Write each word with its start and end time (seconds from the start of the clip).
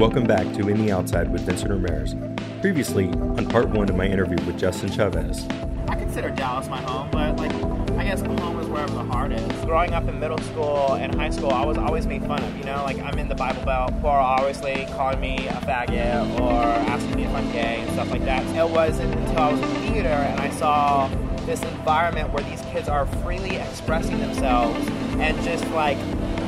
Welcome 0.00 0.24
back 0.24 0.50
to 0.54 0.66
In 0.66 0.78
the 0.86 0.92
Outside 0.92 1.30
with 1.30 1.42
Vincent 1.42 1.70
Ramirez. 1.70 2.16
Previously, 2.62 3.08
on 3.08 3.46
part 3.50 3.68
one 3.68 3.86
of 3.90 3.96
my 3.96 4.06
interview 4.06 4.42
with 4.46 4.58
Justin 4.58 4.90
Chavez. 4.90 5.46
I 5.88 5.94
consider 5.94 6.30
Dallas 6.30 6.70
my 6.70 6.80
home, 6.80 7.10
but 7.12 7.36
like 7.36 7.52
I 7.98 8.04
guess 8.04 8.22
home 8.22 8.58
is 8.60 8.66
wherever 8.68 8.94
the 8.94 9.04
heart 9.04 9.30
is. 9.30 9.64
Growing 9.66 9.92
up 9.92 10.08
in 10.08 10.18
middle 10.18 10.38
school 10.38 10.94
and 10.94 11.14
high 11.14 11.28
school, 11.28 11.50
I 11.50 11.66
was 11.66 11.76
always 11.76 12.06
made 12.06 12.22
fun 12.22 12.42
of. 12.42 12.56
You 12.56 12.64
know, 12.64 12.82
like 12.82 12.98
I'm 13.00 13.18
in 13.18 13.28
the 13.28 13.34
Bible 13.34 13.62
Belt, 13.62 13.92
people 13.92 14.08
are 14.08 14.18
obviously 14.18 14.86
calling 14.92 15.20
me 15.20 15.46
a 15.48 15.60
faggot 15.66 16.40
or 16.40 16.62
asking 16.62 17.16
me 17.16 17.24
if 17.24 17.34
I'm 17.34 17.52
gay 17.52 17.80
and 17.82 17.92
stuff 17.92 18.10
like 18.10 18.24
that. 18.24 18.42
It 18.56 18.70
wasn't 18.70 19.14
until 19.14 19.38
I 19.38 19.52
was 19.52 19.60
in 19.60 19.92
theater 19.92 20.08
and 20.08 20.40
I 20.40 20.48
saw 20.48 21.08
this 21.44 21.62
environment 21.62 22.32
where 22.32 22.42
these 22.44 22.62
kids 22.72 22.88
are 22.88 23.04
freely 23.04 23.56
expressing 23.56 24.18
themselves 24.18 24.88
and 25.18 25.38
just 25.42 25.68
like 25.72 25.98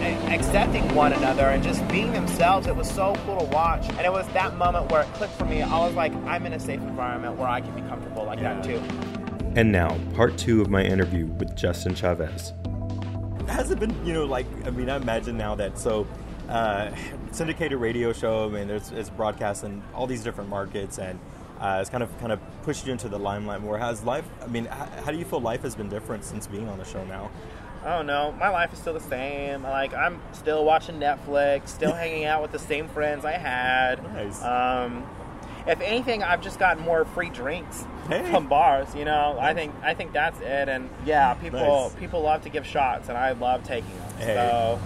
accepting 0.02 0.82
one 0.94 1.12
another 1.12 1.44
and 1.48 1.62
just 1.62 1.86
being 1.88 2.12
themselves. 2.12 2.66
It 2.66 2.74
was 2.76 2.90
so 2.90 3.14
cool 3.24 3.38
to 3.38 3.44
watch. 3.46 3.88
And 3.90 4.00
it 4.00 4.12
was 4.12 4.26
that 4.28 4.56
moment 4.56 4.90
where 4.90 5.02
it 5.02 5.06
clicked 5.14 5.34
for 5.34 5.44
me. 5.44 5.62
I 5.62 5.78
was 5.78 5.94
like, 5.94 6.12
I'm 6.26 6.44
in 6.46 6.52
a 6.52 6.60
safe 6.60 6.80
environment 6.80 7.36
where 7.36 7.48
I 7.48 7.60
can 7.60 7.74
be 7.74 7.82
comfortable 7.82 8.24
like 8.24 8.38
Yeah. 8.40 8.54
that 8.54 8.64
too. 8.64 8.80
And 9.54 9.70
now, 9.70 9.98
part 10.14 10.38
two 10.38 10.62
of 10.62 10.70
my 10.70 10.82
interview 10.82 11.26
with 11.26 11.54
Justin 11.56 11.94
Chavez. 11.94 12.52
has 13.48 13.70
it 13.70 13.78
been 13.80 13.94
you 14.06 14.14
know 14.14 14.24
like 14.24 14.46
i 14.66 14.70
mean 14.70 14.88
i 14.88 14.94
imagine 14.96 15.36
now 15.36 15.54
that 15.54 15.76
so 15.76 16.06
uh, 16.48 16.90
syndicated 17.32 17.76
radio 17.78 18.12
show 18.12 18.46
i 18.46 18.48
mean 18.48 18.68
there's 18.68 18.92
it's 18.92 19.10
broadcast 19.10 19.64
in 19.64 19.82
all 19.94 20.06
these 20.06 20.22
different 20.22 20.48
markets 20.48 20.98
and 20.98 21.18
uh, 21.60 21.78
it's 21.80 21.90
kind 21.90 22.02
of 22.04 22.18
kind 22.20 22.30
of 22.32 22.38
pushed 22.62 22.86
you 22.86 22.92
into 22.92 23.08
the 23.08 23.18
limelight 23.18 23.60
more 23.60 23.76
has 23.76 24.04
life 24.04 24.24
i 24.42 24.46
mean 24.46 24.64
how, 24.66 24.86
how 25.04 25.10
do 25.12 25.18
you 25.18 25.24
feel 25.24 25.40
life 25.40 25.60
has 25.62 25.74
been 25.74 25.88
different 25.88 26.24
since 26.24 26.46
being 26.46 26.68
on 26.68 26.78
the 26.78 26.84
show 26.84 27.04
now 27.06 27.30
I 27.84 27.96
don't 27.96 28.06
know. 28.06 28.32
My 28.38 28.48
life 28.48 28.72
is 28.72 28.78
still 28.78 28.94
the 28.94 29.00
same. 29.00 29.62
Like 29.62 29.92
I'm 29.94 30.20
still 30.32 30.64
watching 30.64 30.96
Netflix, 31.00 31.68
still 31.68 31.92
hanging 31.92 32.24
out 32.24 32.42
with 32.42 32.52
the 32.52 32.58
same 32.58 32.88
friends 32.88 33.24
I 33.24 33.32
had. 33.32 34.02
Nice. 34.14 34.42
Um, 34.42 35.04
if 35.66 35.80
anything, 35.80 36.22
I've 36.22 36.42
just 36.42 36.58
gotten 36.58 36.82
more 36.82 37.04
free 37.04 37.30
drinks 37.30 37.84
Hey. 38.08 38.28
from 38.30 38.48
bars. 38.48 38.94
You 38.94 39.04
know, 39.04 39.36
I 39.40 39.54
think 39.54 39.74
I 39.82 39.94
think 39.94 40.12
that's 40.12 40.38
it. 40.40 40.68
And 40.68 40.90
yeah, 41.04 41.34
people 41.34 41.60
Nice. 41.60 41.94
people 41.94 42.22
love 42.22 42.42
to 42.42 42.48
give 42.50 42.66
shots, 42.66 43.08
and 43.08 43.18
I 43.18 43.32
love 43.32 43.64
taking 43.64 43.90
them. 43.96 44.12
Hey. 44.18 44.34
So 44.34 44.78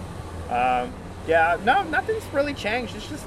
um, 0.53 0.93
yeah, 1.27 1.57
no, 1.63 1.83
nothing's 1.83 2.25
really 2.33 2.53
changed. 2.53 2.95
It's 2.95 3.07
just 3.07 3.25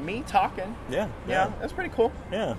me 0.00 0.22
talking. 0.28 0.76
yeah 0.88 1.08
Yeah, 1.26 1.50
that's 1.60 1.72
pretty 1.72 1.90
cool. 1.90 2.12
yeah 2.30 2.54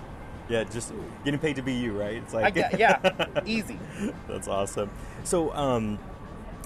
yeah 0.49 0.63
just 0.65 0.91
getting 1.23 1.39
paid 1.39 1.55
to 1.55 1.61
be 1.61 1.73
you 1.73 1.97
right 1.97 2.15
it's 2.15 2.33
I 2.33 2.41
like 2.41 2.55
get, 2.55 2.77
yeah, 2.79 2.99
easy. 3.45 3.79
That's 4.27 4.47
awesome. 4.47 4.89
So, 5.23 5.53
um, 5.53 5.99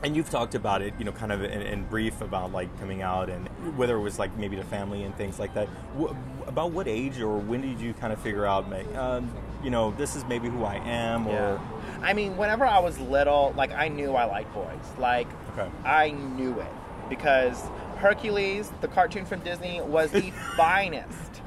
and 0.04 0.16
you've 0.16 0.30
talked 0.30 0.54
about 0.54 0.82
it, 0.82 0.94
you 1.00 1.06
know, 1.06 1.12
kind 1.14 1.32
of 1.32 1.42
in, 1.44 1.62
in 1.62 1.84
brief 1.86 2.20
about 2.22 2.52
like 2.52 2.78
coming 2.80 3.02
out 3.02 3.30
and 3.30 3.48
whether 3.78 3.96
it 3.96 4.02
was 4.02 4.20
like 4.20 4.36
maybe 4.38 4.56
to 4.58 4.64
family 4.64 5.04
and 5.04 5.16
things 5.16 5.40
like 5.40 5.54
that. 5.54 5.68
Wh- 6.00 6.14
about 6.46 6.72
what 6.72 6.88
age 6.90 7.20
or 7.22 7.38
when 7.38 7.62
did 7.62 7.80
you 7.80 7.94
kind 7.94 8.12
of 8.12 8.20
figure 8.20 8.46
out, 8.46 8.66
um, 8.98 9.32
you 9.64 9.70
know, 9.70 9.92
this 9.92 10.16
is 10.16 10.26
maybe 10.26 10.50
who 10.50 10.66
I 10.66 10.76
am, 10.76 11.26
or 11.28 11.32
Yeah. 11.32 11.60
I 12.02 12.12
mean, 12.14 12.36
whenever 12.36 12.66
I 12.66 12.80
was 12.80 13.00
little, 13.00 13.54
like 13.56 13.72
I 13.72 13.88
knew 13.88 14.14
I 14.14 14.26
liked 14.26 14.54
boys. 14.54 14.68
Like 15.00 15.28
Okay. 15.58 15.70
I 15.86 16.12
knew 16.12 16.60
it 16.60 16.68
because 17.10 17.62
Hercules, 17.98 18.72
the 18.82 18.90
cartoon 18.90 19.24
from 19.26 19.40
Disney, 19.40 19.80
was 19.80 20.12
the 20.12 20.32
finest 20.58 21.42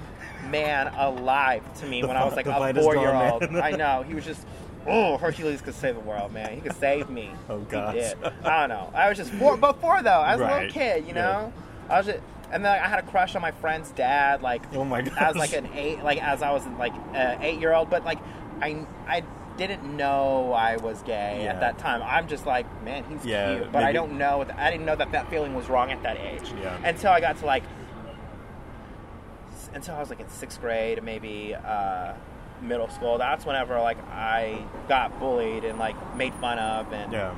man 0.48 0.88
alive 0.96 1.62
to 1.80 1.86
me 1.86 2.00
The 2.00 2.08
when 2.08 2.16
I 2.16 2.24
was 2.24 2.36
like 2.36 2.46
a 2.46 2.74
four 2.80 2.96
year 2.96 3.12
old. 3.12 3.44
I 3.56 3.72
know 3.72 4.02
he 4.02 4.14
was 4.14 4.24
just. 4.24 4.46
Oh, 4.88 5.16
Hercules 5.18 5.60
could 5.62 5.74
save 5.74 5.94
the 5.94 6.00
world, 6.00 6.32
man. 6.32 6.54
He 6.54 6.60
could 6.60 6.76
save 6.76 7.10
me. 7.10 7.30
Oh, 7.48 7.58
God. 7.60 7.94
He 7.94 8.00
did. 8.00 8.16
I 8.44 8.60
don't 8.66 8.68
know. 8.68 8.90
I 8.94 9.08
was 9.08 9.18
just 9.18 9.30
four, 9.32 9.56
before 9.56 10.02
though. 10.02 10.10
I 10.10 10.36
was 10.36 10.40
a 10.40 10.52
little 10.54 10.70
kid, 10.70 11.02
you 11.06 11.08
Yeah. 11.08 11.22
know. 11.22 11.52
I 11.88 11.98
was 11.98 12.06
just, 12.06 12.18
and 12.52 12.64
then 12.64 12.72
I 12.72 12.86
had 12.88 12.98
a 12.98 13.02
crush 13.02 13.34
on 13.34 13.42
my 13.42 13.50
friend's 13.52 13.90
dad, 13.90 14.42
like 14.42 14.62
Oh 14.74 14.84
my 14.84 15.02
God. 15.02 15.16
as 15.18 15.36
like 15.36 15.52
an 15.52 15.68
eight, 15.74 16.02
like 16.02 16.22
as 16.22 16.42
I 16.42 16.52
was 16.52 16.64
like 16.78 16.92
an 17.14 17.42
eight 17.42 17.58
year 17.60 17.72
old, 17.72 17.90
but 17.90 18.04
like 18.04 18.18
I 18.60 18.86
I 19.08 19.22
didn't 19.56 19.96
know 19.96 20.52
I 20.52 20.76
was 20.76 21.02
gay 21.02 21.40
Yeah. 21.42 21.52
at 21.54 21.60
that 21.60 21.78
time. 21.78 22.02
I'm 22.04 22.28
just 22.28 22.44
like, 22.46 22.66
man, 22.84 23.04
he's 23.08 23.24
Yeah, 23.24 23.56
cute, 23.56 23.72
but 23.72 23.82
I 23.82 23.90
don't 23.92 24.18
know. 24.18 24.44
I 24.56 24.70
didn't 24.70 24.86
know 24.86 24.94
that 24.96 25.10
that 25.12 25.30
feeling 25.30 25.54
was 25.54 25.68
wrong 25.68 25.90
at 25.90 26.02
that 26.02 26.18
age. 26.18 26.52
Yeah. 26.60 26.76
Until 26.84 27.10
I 27.10 27.20
got 27.20 27.36
to 27.38 27.46
like, 27.46 27.62
until 29.74 29.94
I 29.94 30.00
was 30.00 30.10
like 30.10 30.20
in 30.20 30.28
sixth 30.28 30.60
grade, 30.60 31.02
maybe 31.02 31.54
uh, 31.54 32.12
middle 32.62 32.88
school. 32.88 33.18
That's 33.18 33.44
whenever 33.44 33.78
like 33.80 33.98
I 34.10 34.64
got 34.88 35.18
bullied 35.18 35.64
and 35.64 35.78
like 35.78 35.96
made 36.16 36.34
fun 36.34 36.58
of 36.58 36.92
and 36.92 37.12
yeah, 37.12 37.34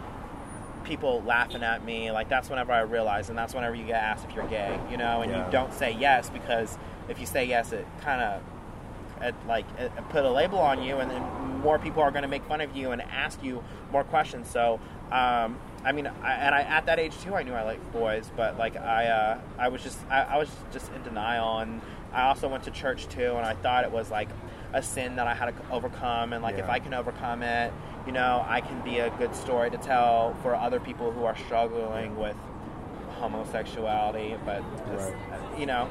people 0.84 1.22
laughing 1.26 1.62
at 1.62 1.84
me. 1.84 2.10
Like 2.10 2.28
that's 2.28 2.48
whenever 2.50 2.72
I 2.72 2.80
realized, 2.80 3.28
and 3.30 3.38
that's 3.38 3.54
whenever 3.54 3.74
you 3.74 3.84
get 3.84 4.02
asked 4.02 4.24
if 4.28 4.34
you're 4.34 4.46
gay, 4.48 4.78
you 4.90 4.96
know, 4.96 5.22
and 5.22 5.30
Yeah. 5.30 5.46
you 5.46 5.52
don't 5.52 5.72
say 5.74 5.92
yes 5.98 6.30
because 6.30 6.76
if 7.08 7.18
you 7.20 7.26
say 7.26 7.44
yes, 7.44 7.72
it 7.72 7.86
kind 8.00 8.20
of 8.22 8.42
it, 9.20 9.34
like 9.48 9.64
it, 9.78 9.90
it 9.96 10.08
put 10.10 10.24
a 10.24 10.30
label 10.30 10.58
on 10.58 10.82
you, 10.82 10.98
and 10.98 11.10
then 11.10 11.22
more 11.60 11.78
people 11.78 12.02
are 12.02 12.10
going 12.12 12.22
to 12.22 12.28
make 12.28 12.44
fun 12.44 12.60
of 12.60 12.76
you 12.76 12.92
and 12.92 13.02
ask 13.02 13.42
you 13.42 13.64
more 13.90 14.04
questions. 14.04 14.48
So, 14.48 14.78
um, 15.10 15.58
I 15.84 15.90
mean, 15.92 16.06
I, 16.06 16.32
and 16.34 16.54
I 16.54 16.60
at 16.62 16.86
that 16.86 17.00
age 17.00 17.18
too, 17.18 17.34
I 17.34 17.42
knew 17.42 17.52
I 17.52 17.62
liked 17.62 17.92
boys, 17.92 18.30
but 18.36 18.56
like 18.58 18.76
I, 18.76 19.06
uh, 19.06 19.40
I 19.58 19.68
was 19.68 19.82
just 19.82 19.98
I, 20.08 20.22
I 20.22 20.36
was 20.38 20.48
just 20.72 20.92
in 20.92 21.02
denial, 21.02 21.58
and 21.58 21.80
I 22.12 22.28
also 22.28 22.46
went 22.48 22.62
to 22.64 22.70
church 22.70 23.08
too, 23.08 23.34
and 23.34 23.44
I 23.44 23.54
thought 23.54 23.82
it 23.84 23.90
was 23.90 24.08
like 24.10 24.28
a 24.72 24.82
sin 24.82 25.16
that 25.16 25.26
I 25.26 25.34
had 25.34 25.46
to 25.46 25.70
overcome, 25.70 26.32
and 26.32 26.42
like 26.42 26.58
if 26.58 26.68
I 26.68 26.78
can 26.78 26.94
overcome 26.94 27.42
it, 27.42 27.72
you 28.06 28.12
know, 28.12 28.44
I 28.46 28.60
can 28.60 28.82
be 28.82 28.98
a 28.98 29.10
good 29.10 29.34
story 29.34 29.70
to 29.70 29.78
tell 29.78 30.34
for 30.42 30.54
other 30.54 30.80
people 30.80 31.10
who 31.12 31.24
are 31.24 31.36
struggling 31.36 32.16
with 32.16 32.36
homosexuality. 33.18 34.36
But 34.44 34.62
just, 34.86 35.12
you 35.58 35.66
know, 35.66 35.88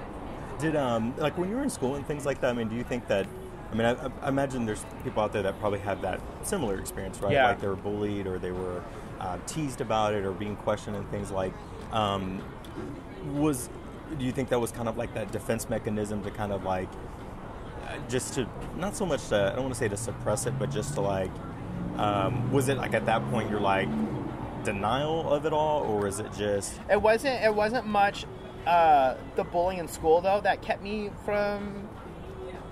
Did 0.59 0.75
um 0.75 1.15
like 1.17 1.37
when 1.37 1.49
you 1.49 1.55
were 1.55 1.63
in 1.63 1.69
school 1.69 1.95
and 1.95 2.05
things 2.05 2.25
like 2.25 2.41
that? 2.41 2.49
I 2.49 2.53
mean, 2.53 2.69
do 2.69 2.75
you 2.75 2.83
think 2.83 3.07
that? 3.07 3.27
I 3.71 3.75
mean, 3.75 3.85
I, 3.85 4.09
I 4.21 4.29
imagine 4.29 4.65
there's 4.65 4.85
people 5.03 5.21
out 5.21 5.33
there 5.33 5.43
that 5.43 5.59
probably 5.59 5.79
had 5.79 6.01
that 6.01 6.21
similar 6.43 6.79
experience, 6.79 7.19
right? 7.19 7.33
Yeah. 7.33 7.49
Like 7.49 7.59
they 7.59 7.67
were 7.67 7.75
bullied 7.75 8.25
or 8.25 8.39
they 8.39 8.51
were 8.51 8.81
uh, 9.19 9.37
teased 9.45 9.81
about 9.81 10.13
it 10.13 10.23
or 10.23 10.31
being 10.31 10.55
questioned 10.57 10.95
and 10.95 11.09
things 11.11 11.31
like. 11.31 11.53
Um, 11.91 12.41
was 13.33 13.69
do 14.17 14.23
you 14.23 14.31
think 14.31 14.47
that 14.49 14.59
was 14.59 14.71
kind 14.71 14.87
of 14.87 14.97
like 14.97 15.13
that 15.15 15.31
defense 15.31 15.69
mechanism 15.69 16.23
to 16.23 16.31
kind 16.31 16.53
of 16.53 16.63
like 16.63 16.87
uh, 16.87 16.97
just 18.09 18.33
to 18.35 18.47
not 18.77 18.95
so 18.95 19.05
much 19.05 19.27
to 19.29 19.35
I 19.51 19.55
don't 19.55 19.63
want 19.63 19.73
to 19.73 19.79
say 19.79 19.87
to 19.87 19.97
suppress 19.97 20.45
it, 20.45 20.57
but 20.59 20.69
just 20.71 20.93
to 20.95 21.01
like 21.01 21.31
um, 21.97 22.51
was 22.51 22.69
it 22.69 22.77
like 22.77 22.93
at 22.93 23.05
that 23.07 23.27
point 23.31 23.49
you're 23.49 23.59
like 23.59 23.89
denial 24.63 25.31
of 25.31 25.45
it 25.45 25.53
all, 25.53 25.83
or 25.83 26.07
is 26.07 26.19
it 26.19 26.31
just 26.33 26.79
it 26.89 27.01
wasn't 27.01 27.41
it 27.43 27.53
wasn't 27.53 27.85
much 27.87 28.25
uh, 28.65 29.15
the 29.35 29.43
bullying 29.43 29.79
in 29.79 29.87
school 29.87 30.21
though 30.21 30.41
that 30.41 30.61
kept 30.61 30.83
me 30.83 31.09
from 31.25 31.87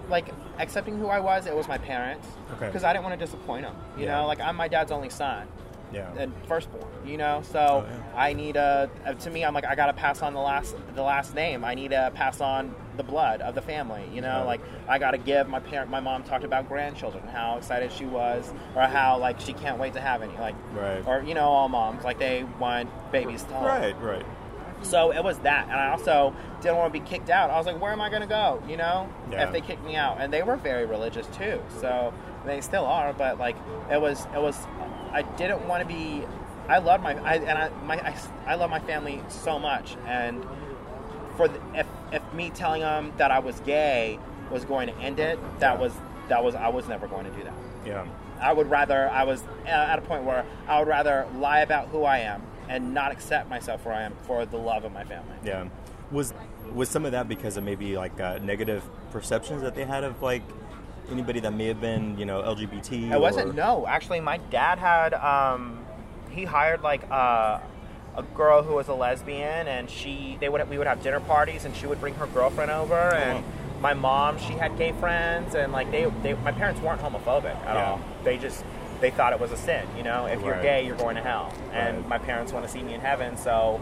like 0.09 0.27
accepting 0.59 0.97
who 0.99 1.07
I 1.07 1.19
was. 1.19 1.47
It 1.47 1.55
was 1.55 1.67
my 1.67 1.77
parents 1.77 2.27
Okay. 2.53 2.67
because 2.67 2.83
I 2.83 2.93
didn't 2.93 3.05
want 3.05 3.19
to 3.19 3.25
disappoint 3.25 3.63
them. 3.63 3.75
You 3.97 4.05
Yeah. 4.05 4.21
know, 4.21 4.27
like 4.27 4.39
I'm 4.39 4.55
my 4.55 4.67
dad's 4.67 4.91
only 4.91 5.09
son. 5.09 5.47
Yeah 5.95 6.11
and 6.17 6.31
firstborn, 6.47 6.85
you 7.05 7.17
know. 7.17 7.41
So 7.51 7.59
Oh, 7.59 7.89
yeah. 7.89 7.97
I 8.15 8.33
need 8.33 8.55
a. 8.57 8.89
uh, 9.05 9.13
To 9.13 9.29
me, 9.31 9.43
I'm 9.45 9.53
like 9.53 9.65
I 9.65 9.75
gotta 9.75 9.93
pass 9.93 10.21
on 10.21 10.33
the 10.33 10.39
last 10.41 10.75
the 10.95 11.01
last 11.01 11.33
name. 11.33 11.63
I 11.63 11.73
need 11.73 11.91
to 11.91 12.11
pass 12.13 12.41
on 12.41 12.75
the 12.97 13.03
blood 13.03 13.41
of 13.41 13.55
the 13.55 13.61
family. 13.61 14.03
You 14.13 14.21
know, 14.21 14.43
like 14.45 14.61
I 14.87 14.99
gotta 14.99 15.17
give 15.17 15.47
my 15.47 15.59
parent. 15.59 15.89
My 15.89 15.99
mom 16.01 16.23
talked 16.23 16.43
about 16.43 16.67
grandchildren, 16.67 17.27
how 17.27 17.57
excited 17.57 17.91
she 17.91 18.05
was, 18.05 18.53
or 18.75 18.83
how 18.83 19.17
like 19.17 19.39
she 19.39 19.53
can't 19.53 19.79
wait 19.79 19.93
to 19.93 20.01
have 20.01 20.21
any. 20.21 20.35
Like, 20.37 20.55
Right. 20.73 21.03
or 21.07 21.23
you 21.23 21.33
know, 21.33 21.45
all 21.45 21.69
moms 21.69 22.03
like 22.03 22.19
they 22.19 22.43
want 22.59 22.89
babies 23.11 23.43
to 23.43 23.53
right 23.53 23.95
right 24.01 24.25
So 24.85 25.11
it 25.11 25.23
was 25.23 25.37
that, 25.39 25.63
and 25.69 25.73
I 25.79 25.89
also 25.91 26.33
didn't 26.61 26.77
want 26.77 26.93
to 26.93 26.99
be 26.99 27.05
kicked 27.05 27.29
out. 27.29 27.49
I 27.49 27.57
was 27.57 27.65
like, 27.65 27.81
where 27.81 27.91
am 27.91 28.01
I 28.01 28.09
going 28.09 28.21
to 28.21 28.27
go? 28.27 28.61
You 28.67 28.77
know, 28.77 29.09
Yeah. 29.31 29.43
if 29.45 29.51
they 29.51 29.61
kicked 29.61 29.83
me 29.83 29.95
out, 29.95 30.17
and 30.19 30.31
they 30.31 30.43
were 30.43 30.55
very 30.55 30.85
religious 30.85 31.27
too. 31.27 31.61
So 31.81 32.13
they 32.45 32.61
still 32.61 32.85
are, 32.85 33.13
but 33.13 33.39
like 33.39 33.55
it 33.91 33.99
was, 33.99 34.25
it 34.35 34.41
was. 34.41 34.57
I 35.11 35.23
didn't 35.37 35.67
want 35.67 35.81
to 35.81 35.87
be. 35.87 36.23
I 36.67 36.79
love 36.79 37.01
my, 37.01 37.13
I, 37.23 37.35
and 37.35 37.57
I, 37.57 37.69
my, 37.85 37.95
I, 37.95 38.15
I 38.47 38.55
love 38.55 38.69
my 38.69 38.79
family 38.79 39.21
so 39.29 39.59
much, 39.59 39.95
and 40.07 40.43
for 41.37 41.47
the, 41.47 41.59
if 41.73 41.87
if 42.11 42.21
me 42.33 42.49
telling 42.49 42.81
them 42.81 43.11
that 43.17 43.29
I 43.31 43.39
was 43.39 43.59
gay 43.61 44.19
was 44.51 44.63
going 44.65 44.87
to 44.87 44.95
end 44.97 45.19
it, 45.19 45.39
that 45.59 45.75
Yeah. 45.75 45.81
was 45.81 45.93
that 46.29 46.43
was 46.43 46.55
I 46.55 46.69
was 46.69 46.87
never 46.87 47.07
going 47.07 47.25
to 47.25 47.31
do 47.31 47.43
that. 47.43 47.53
yeah 47.85 48.05
I 48.41 48.51
would 48.53 48.69
rather 48.69 49.09
I 49.09 49.23
was 49.23 49.43
at 49.65 49.97
a 49.99 50.01
point 50.01 50.23
where 50.23 50.45
I 50.67 50.79
would 50.79 50.87
rather 50.87 51.27
lie 51.37 51.59
about 51.59 51.87
who 51.89 52.03
I 52.03 52.19
am 52.19 52.41
and 52.69 52.93
not 52.93 53.11
accept 53.11 53.49
myself 53.49 53.81
for 53.83 53.91
I 53.93 54.03
am 54.03 54.13
for 54.23 54.45
the 54.45 54.57
love 54.57 54.83
of 54.85 54.91
my 54.93 55.03
family. 55.03 55.35
Yeah. 55.43 55.65
Was 56.11 56.33
was 56.73 56.89
some 56.89 57.05
of 57.05 57.11
that 57.13 57.27
because 57.27 57.57
of 57.57 57.63
maybe 57.63 57.97
like 57.97 58.19
uh, 58.19 58.39
negative 58.41 58.83
perceptions 59.11 59.61
that 59.61 59.75
they 59.75 59.85
had 59.85 60.03
of 60.03 60.21
like 60.21 60.43
anybody 61.11 61.39
that 61.39 61.53
may 61.53 61.67
have 61.67 61.81
been 61.81 62.17
you 62.17 62.25
know 62.25 62.41
LGBT? 62.41 63.11
It 63.11 63.19
wasn't 63.19 63.49
or- 63.49 63.53
no. 63.53 63.87
Actually, 63.87 64.19
my 64.21 64.37
dad 64.49 64.77
had 64.79 65.13
um, 65.13 65.79
he 66.31 66.43
hired 66.43 66.81
like 66.81 67.09
uh, 67.11 67.59
a 68.15 68.23
girl 68.35 68.61
who 68.63 68.75
was 68.75 68.87
a 68.87 68.93
lesbian, 68.93 69.67
and 69.67 69.89
she 69.89 70.37
they 70.39 70.49
would 70.49 70.67
we 70.69 70.77
would 70.77 70.87
have 70.87 71.01
dinner 71.01 71.19
parties, 71.19 71.65
and 71.65 71.75
she 71.75 71.87
would 71.87 71.99
bring 71.99 72.13
her 72.15 72.27
girlfriend 72.27 72.71
over, 72.71 72.95
and 73.13 73.43
Oh. 73.43 73.81
my 73.81 73.93
mom 73.93 74.37
she 74.37 74.53
had 74.53 74.77
gay 74.77 74.91
friends, 74.93 75.55
and 75.55 75.71
like 75.73 75.89
they, 75.91 76.05
they 76.21 76.33
my 76.35 76.51
parents 76.51 76.81
weren't 76.81 77.01
homophobic 77.01 77.55
at 77.65 77.75
Yeah. 77.75 77.85
all. 77.91 78.01
They 78.23 78.37
just 78.37 78.63
they 79.01 79.11
thought 79.11 79.33
it 79.33 79.39
was 79.39 79.51
a 79.51 79.57
sin, 79.57 79.85
you 79.97 80.03
know. 80.03 80.25
If 80.25 80.41
you're 80.41 80.61
gay, 80.61 80.85
you're 80.85 80.95
going 80.97 81.15
to 81.15 81.21
hell, 81.21 81.53
and 81.73 81.97
Right. 81.97 82.07
my 82.07 82.17
parents 82.17 82.51
want 82.53 82.65
to 82.65 82.71
see 82.71 82.81
me 82.81 82.93
in 82.93 83.01
heaven, 83.01 83.37
so 83.37 83.79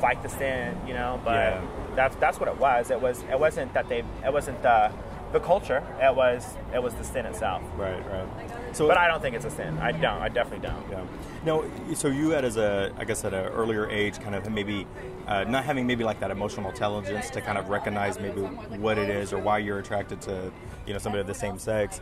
fight 0.00 0.22
the 0.22 0.28
sin, 0.28 0.76
you 0.86 0.94
know. 0.94 1.20
But 1.24 1.34
Yeah. 1.34 1.60
that's 1.94 2.16
that's 2.16 2.38
what 2.40 2.48
it 2.48 2.58
was. 2.58 2.90
It 2.90 3.00
was 3.00 3.22
it 3.30 3.38
wasn't 3.38 3.72
that 3.74 3.88
they 3.88 4.02
it 4.24 4.32
wasn't 4.32 4.62
the 4.62 4.90
the 5.32 5.40
culture. 5.40 5.82
It 6.00 6.14
was 6.14 6.56
it 6.74 6.82
was 6.82 6.94
the 6.94 7.04
sin 7.04 7.26
itself. 7.26 7.62
Right, 7.76 8.00
right. 8.10 8.26
So, 8.72 8.86
But 8.86 8.96
I 8.98 9.08
don't 9.08 9.20
think 9.22 9.34
it's 9.34 9.44
a 9.44 9.50
sin. 9.50 9.78
I 9.78 9.90
don't. 9.92 10.20
I 10.22 10.28
definitely 10.28 10.68
don't. 10.68 10.84
Yeah. 10.90 11.00
No, 11.44 11.64
so 11.94 12.08
you 12.08 12.30
had 12.30 12.44
as 12.44 12.56
a, 12.58 12.92
I 12.98 13.04
guess 13.04 13.24
at 13.24 13.32
an 13.32 13.46
earlier 13.46 13.88
age, 13.88 14.20
kind 14.20 14.34
of 14.34 14.50
maybe 14.50 14.86
uh, 15.26 15.44
not 15.44 15.64
having 15.64 15.86
maybe 15.86 16.04
like 16.04 16.20
that 16.20 16.30
emotional 16.30 16.68
intelligence 16.70 17.30
to 17.30 17.40
kind 17.40 17.56
of 17.58 17.68
recognize 17.70 18.20
maybe 18.20 18.42
what 18.42 18.98
it 18.98 19.08
is 19.08 19.32
or 19.32 19.38
why 19.38 19.58
you're 19.58 19.78
attracted 19.78 20.20
to, 20.22 20.52
you 20.86 20.92
know, 20.92 20.98
somebody 20.98 21.20
of 21.22 21.26
the 21.26 21.34
same 21.34 21.58
sex. 21.58 22.00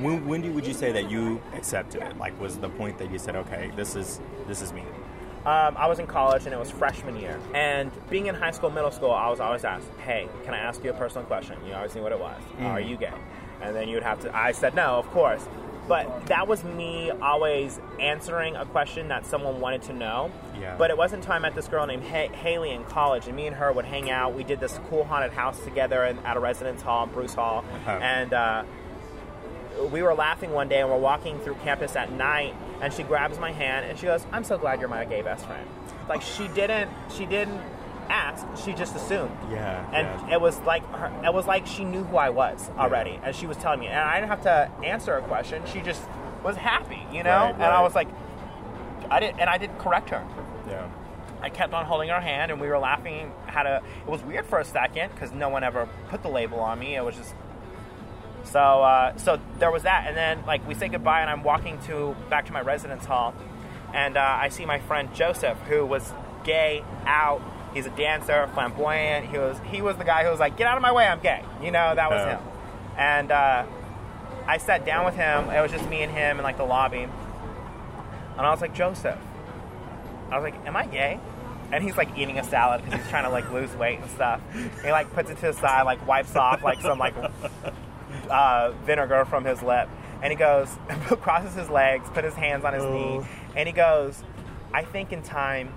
When, 0.00 0.26
when 0.26 0.42
do, 0.42 0.52
would 0.52 0.66
you 0.66 0.74
say 0.74 0.92
that 0.92 1.10
you 1.10 1.40
accepted 1.54 2.02
it? 2.02 2.16
Like, 2.18 2.38
was 2.40 2.58
the 2.58 2.68
point 2.68 2.98
that 2.98 3.10
you 3.10 3.18
said, 3.18 3.36
okay, 3.36 3.70
this 3.76 3.96
is 3.96 4.20
this 4.46 4.62
is 4.62 4.72
me? 4.72 4.82
Um, 5.46 5.76
I 5.78 5.86
was 5.86 5.98
in 5.98 6.06
college 6.06 6.44
and 6.44 6.52
it 6.52 6.58
was 6.58 6.70
freshman 6.70 7.16
year. 7.16 7.38
And 7.54 7.90
being 8.10 8.26
in 8.26 8.34
high 8.34 8.50
school, 8.50 8.70
middle 8.70 8.90
school, 8.90 9.12
I 9.12 9.30
was 9.30 9.40
always 9.40 9.64
asked, 9.64 9.86
"Hey, 10.04 10.28
can 10.44 10.52
I 10.52 10.58
ask 10.58 10.82
you 10.84 10.90
a 10.90 10.94
personal 10.94 11.26
question?" 11.26 11.56
You 11.66 11.74
always 11.74 11.94
knew 11.94 12.02
what 12.02 12.12
it 12.12 12.20
was. 12.20 12.40
Are 12.60 12.80
you 12.80 12.96
gay? 12.96 13.12
And 13.62 13.74
then 13.74 13.88
you 13.88 13.94
would 13.94 14.02
have 14.02 14.20
to. 14.20 14.36
I 14.36 14.52
said 14.52 14.74
no, 14.74 14.96
of 14.98 15.06
course. 15.10 15.46
But 15.88 16.26
that 16.26 16.46
was 16.48 16.64
me 16.64 17.10
always 17.10 17.80
answering 17.98 18.56
a 18.56 18.66
question 18.66 19.08
that 19.08 19.24
someone 19.24 19.58
wanted 19.58 19.80
to 19.84 19.94
know. 19.94 20.30
Yeah. 20.60 20.74
But 20.76 20.90
it 20.90 20.98
wasn't 20.98 21.22
until 21.22 21.36
I 21.36 21.38
met 21.38 21.54
this 21.54 21.66
girl 21.66 21.86
named 21.86 22.02
ha- 22.04 22.28
Haley 22.28 22.70
in 22.72 22.84
college, 22.84 23.26
and 23.26 23.34
me 23.34 23.46
and 23.46 23.56
her 23.56 23.72
would 23.72 23.86
hang 23.86 24.10
out. 24.10 24.34
We 24.34 24.44
did 24.44 24.60
this 24.60 24.78
cool 24.90 25.04
haunted 25.04 25.32
house 25.32 25.58
together 25.64 26.04
in, 26.04 26.18
at 26.26 26.36
a 26.36 26.40
residence 26.40 26.82
hall, 26.82 27.06
Bruce 27.06 27.34
Hall, 27.34 27.64
Uh-huh. 27.72 27.90
and. 28.02 28.34
Uh, 28.34 28.64
we 29.86 30.02
were 30.02 30.14
laughing 30.14 30.52
one 30.52 30.68
day 30.68 30.80
and 30.80 30.90
we're 30.90 30.98
walking 30.98 31.38
through 31.40 31.54
campus 31.56 31.96
at 31.96 32.12
night 32.12 32.54
and 32.80 32.92
she 32.92 33.02
grabs 33.02 33.38
my 33.38 33.52
hand 33.52 33.86
and 33.86 33.98
she 33.98 34.06
goes 34.06 34.26
i'm 34.32 34.44
so 34.44 34.58
glad 34.58 34.80
you're 34.80 34.88
my 34.88 35.04
gay 35.04 35.22
best 35.22 35.46
friend 35.46 35.66
like 36.08 36.22
she 36.22 36.48
didn't 36.48 36.90
she 37.16 37.26
didn't 37.26 37.60
ask 38.08 38.46
she 38.64 38.72
just 38.72 38.96
assumed 38.96 39.30
Yeah. 39.50 39.84
and 39.92 40.06
yeah. 40.28 40.34
it 40.36 40.40
was 40.40 40.58
like 40.60 40.82
her, 40.94 41.12
it 41.24 41.32
was 41.32 41.46
like 41.46 41.66
she 41.66 41.84
knew 41.84 42.04
who 42.04 42.16
i 42.16 42.30
was 42.30 42.70
already 42.78 43.20
and 43.22 43.34
she 43.36 43.46
was 43.46 43.56
telling 43.58 43.80
me 43.80 43.86
and 43.86 43.98
i 43.98 44.18
didn't 44.18 44.30
have 44.30 44.42
to 44.44 44.70
answer 44.84 45.16
a 45.16 45.22
question 45.22 45.62
she 45.66 45.80
just 45.80 46.02
was 46.42 46.56
happy 46.56 47.02
you 47.12 47.22
know 47.22 47.30
Right, 47.44 47.54
and 47.54 47.62
i 47.64 47.82
was 47.82 47.94
like 47.94 48.08
i 49.10 49.20
didn't 49.20 49.38
and 49.40 49.48
i 49.50 49.58
didn't 49.58 49.78
correct 49.78 50.10
her 50.10 50.26
yeah. 50.68 50.88
I 51.40 51.50
kept 51.50 51.72
on 51.72 51.84
holding 51.86 52.08
her 52.08 52.20
hand, 52.20 52.50
and 52.50 52.60
we 52.60 52.66
were 52.66 52.80
laughing. 52.80 53.30
Had 53.46 53.64
a 53.66 53.76
it 54.04 54.10
was 54.10 54.20
weird 54.24 54.44
for 54.46 54.58
a 54.58 54.64
second 54.64 55.12
because 55.12 55.30
no 55.30 55.48
one 55.48 55.62
ever 55.62 55.88
put 56.08 56.24
the 56.24 56.28
label 56.28 56.58
on 56.58 56.80
me. 56.80 56.96
It 56.96 57.04
was 57.04 57.14
just 57.16 57.32
so 58.50 58.58
uh, 58.60 59.16
so 59.16 59.38
there 59.58 59.70
was 59.70 59.82
that, 59.84 60.04
and 60.08 60.16
then 60.16 60.44
like 60.46 60.66
we 60.66 60.74
say 60.74 60.88
goodbye, 60.88 61.20
and 61.20 61.30
I'm 61.30 61.42
walking 61.42 61.78
to 61.86 62.14
back 62.30 62.46
to 62.46 62.52
my 62.52 62.60
residence 62.60 63.04
hall, 63.04 63.34
and 63.94 64.16
uh, 64.16 64.20
I 64.40 64.48
see 64.48 64.64
my 64.66 64.78
friend 64.80 65.12
Joseph, 65.14 65.58
who 65.68 65.84
was 65.86 66.12
gay 66.44 66.82
out. 67.06 67.40
He's 67.74 67.86
a 67.86 67.90
dancer, 67.90 68.48
flamboyant. 68.54 69.26
He 69.26 69.38
was 69.38 69.56
he 69.70 69.82
was 69.82 69.96
the 69.96 70.04
guy 70.04 70.24
who 70.24 70.30
was 70.30 70.40
like, 70.40 70.56
"Get 70.56 70.66
out 70.66 70.76
of 70.76 70.82
my 70.82 70.92
way, 70.92 71.06
I'm 71.06 71.20
gay." 71.20 71.42
You 71.62 71.70
know, 71.70 71.94
that 71.94 72.10
was 72.10 72.22
Oh. 72.22 72.28
him. 72.30 72.40
And 72.96 73.30
uh, 73.30 73.64
I 74.46 74.58
sat 74.58 74.84
down 74.86 75.04
with 75.04 75.14
him. 75.14 75.50
It 75.50 75.60
was 75.60 75.70
just 75.70 75.88
me 75.88 76.02
and 76.02 76.10
him 76.10 76.38
in 76.38 76.42
like 76.42 76.56
the 76.56 76.64
lobby, 76.64 77.02
and 77.02 77.10
I 78.46 78.50
was 78.50 78.60
like, 78.60 78.74
Joseph. 78.74 79.18
I 80.30 80.38
was 80.38 80.42
like, 80.44 80.66
"Am 80.66 80.76
I 80.76 80.86
gay?" 80.86 81.20
And 81.70 81.84
he's 81.84 81.96
like 81.98 82.16
eating 82.16 82.38
a 82.38 82.44
salad 82.44 82.82
because 82.82 82.98
he's 82.98 83.08
trying 83.10 83.24
to 83.24 83.30
like 83.30 83.50
lose 83.52 83.74
weight 83.76 83.98
and 84.00 84.10
stuff. 84.12 84.40
He 84.82 84.90
like 84.90 85.12
puts 85.12 85.28
it 85.30 85.34
to 85.36 85.48
the 85.48 85.52
side, 85.52 85.82
like 85.82 86.06
wipes 86.06 86.34
off 86.34 86.62
like 86.62 86.80
some 86.80 86.98
like 86.98 87.14
uh, 88.30 88.72
vinegar 88.84 89.24
from 89.24 89.44
his 89.44 89.62
lip, 89.62 89.88
and 90.22 90.30
he 90.32 90.36
goes, 90.36 90.68
crosses 91.20 91.54
his 91.54 91.68
legs, 91.70 92.08
put 92.10 92.24
his 92.24 92.34
hands 92.34 92.64
on 92.64 92.74
his 92.74 92.82
knee, 92.84 93.18
Oh. 93.20 93.26
and 93.56 93.66
he 93.66 93.72
goes, 93.72 94.22
"I 94.72 94.82
think 94.84 95.12
in 95.12 95.22
time, 95.22 95.72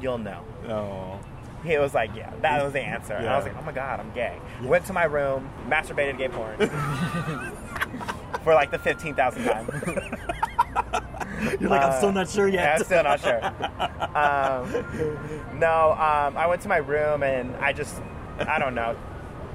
you'll 0.00 0.18
know." 0.18 0.42
Oh. 0.68 1.18
He 1.64 1.76
was 1.78 1.94
like, 1.94 2.10
"Yeah, 2.14 2.32
that 2.42 2.62
was 2.62 2.72
the 2.74 2.80
answer." 2.80 3.14
And 3.14 3.28
I 3.28 3.36
was 3.36 3.44
like, 3.46 3.56
"Oh 3.58 3.62
my 3.62 3.72
god, 3.72 3.98
I'm 3.98 4.12
gay." 4.12 4.38
Went 4.62 4.84
to 4.86 4.92
my 4.92 5.04
room, 5.04 5.50
masturbated 5.68 6.16
gay 6.18 6.28
porn 6.28 6.56
for 8.44 8.54
like 8.54 8.70
the 8.70 8.78
fifteen 8.78 9.14
thousandth 9.14 9.50
time. 9.50 9.66
You're 11.60 11.68
like, 11.70 11.82
I'm 11.82 11.92
still 11.98 12.12
not 12.12 12.28
sure 12.30 12.48
Yeah, 12.48 12.62
yet. 12.62 12.78
I'm 12.78 12.84
still 12.84 13.02
not 13.02 13.20
sure. 13.20 13.44
Um, 14.16 15.58
no, 15.58 15.92
um, 15.92 16.36
I 16.36 16.46
went 16.46 16.62
to 16.62 16.68
my 16.68 16.78
room 16.78 17.22
and 17.22 17.54
I 17.56 17.72
just, 17.74 18.00
I 18.40 18.58
don't 18.58 18.74
know, 18.74 18.96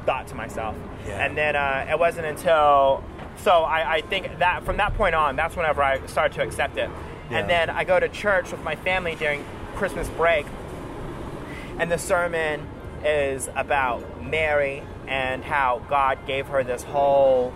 thought 0.06 0.28
to 0.28 0.36
myself. 0.36 0.76
Yeah. 1.08 1.26
And 1.26 1.38
then 1.38 1.56
uh, 1.56 1.88
it 1.90 1.98
wasn't 1.98 2.28
until, 2.28 3.04
so 3.38 3.52
I, 3.64 3.96
I 3.96 4.02
think 4.02 4.40
that 4.40 4.64
from 4.66 4.78
that 4.78 4.96
point 4.96 5.16
on, 5.16 5.36
that's 5.36 5.56
whenever 5.56 5.82
I 5.82 6.06
started 6.08 6.36
to 6.36 6.44
accept 6.44 6.78
it. 6.78 6.90
Yeah. 7.30 7.40
And 7.40 7.50
then 7.50 7.70
I 7.70 7.84
go 7.84 8.00
to 8.00 8.10
church 8.10 8.52
with 8.52 8.64
my 8.64 8.76
family 8.76 9.16
during 9.16 9.46
Christmas 9.76 10.08
break, 10.10 10.46
and 11.80 11.92
the 11.92 11.98
sermon 11.98 12.68
is 13.04 13.50
about 13.56 14.24
Mary 14.24 14.84
and 15.08 15.44
how 15.44 15.82
God 15.90 16.20
gave 16.28 16.48
her 16.48 16.64
this 16.64 16.84
whole 16.84 17.54